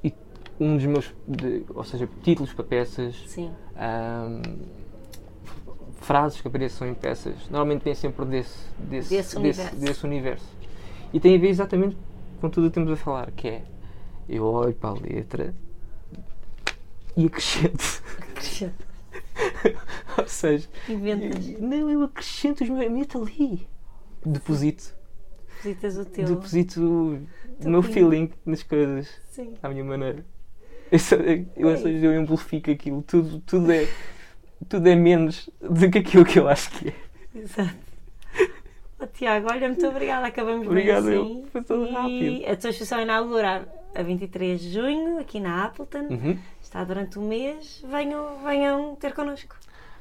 [0.05, 0.15] e
[0.59, 3.51] um dos meus, de- ou seja, títulos para peças, Sim.
[3.77, 4.43] um,
[6.01, 9.77] frases que apareçam em peças, normalmente vem sempre desse, desse, Desse universo.
[9.77, 10.47] desse universo.
[11.13, 11.97] E tem a ver exatamente
[12.41, 13.63] com tudo o que estamos a falar, que é
[14.29, 15.55] eu olho para a letra
[17.17, 18.03] e acrescento.
[18.31, 18.85] Acrescenta.
[20.19, 21.47] ou seja, Inventas.
[21.61, 22.91] não, eu acrescento os meus.
[22.91, 23.67] meto ali.
[24.25, 24.95] Deposito.
[25.63, 26.25] Visitas o teu.
[26.27, 27.93] Deposito o meu pingo.
[27.95, 29.09] feeling nas coisas.
[29.31, 29.55] Sim.
[29.63, 30.25] à minha maneira.
[30.91, 30.99] Eu,
[31.57, 33.87] eu, ou seja, eu amplifico aquilo, tudo, tudo, é,
[34.69, 36.95] tudo é menos do que aquilo que eu acho que é.
[37.39, 37.77] Exato.
[38.99, 40.27] Oh, Tiago, olha, muito obrigada.
[40.27, 41.23] Acabamos Obrigado, bem eu.
[41.23, 41.45] assim.
[41.53, 42.51] Foi tudo E rápido.
[42.53, 46.07] a tua exposição inaugura a 23 de junho, aqui na Appleton.
[46.11, 46.39] Uhum.
[46.61, 47.83] Está durante um mês.
[47.89, 49.57] Venham, venham ter connosco.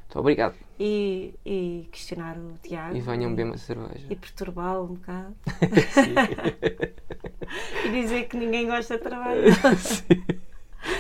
[0.10, 0.56] Muito obrigado.
[0.80, 2.98] E, e questionar o Tiago.
[2.98, 4.08] E venham beber uma cerveja.
[4.10, 5.36] E perturbá-lo um bocado.
[7.86, 9.54] E dizer que ninguém gosta de trabalhar.
[9.78, 10.24] Sim.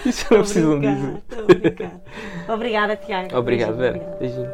[0.05, 1.23] Isso não precisam dizer.
[2.47, 3.37] Obrigada, Tiago.
[3.37, 4.17] Obrigado, Vera.
[4.19, 4.49] Beijinho.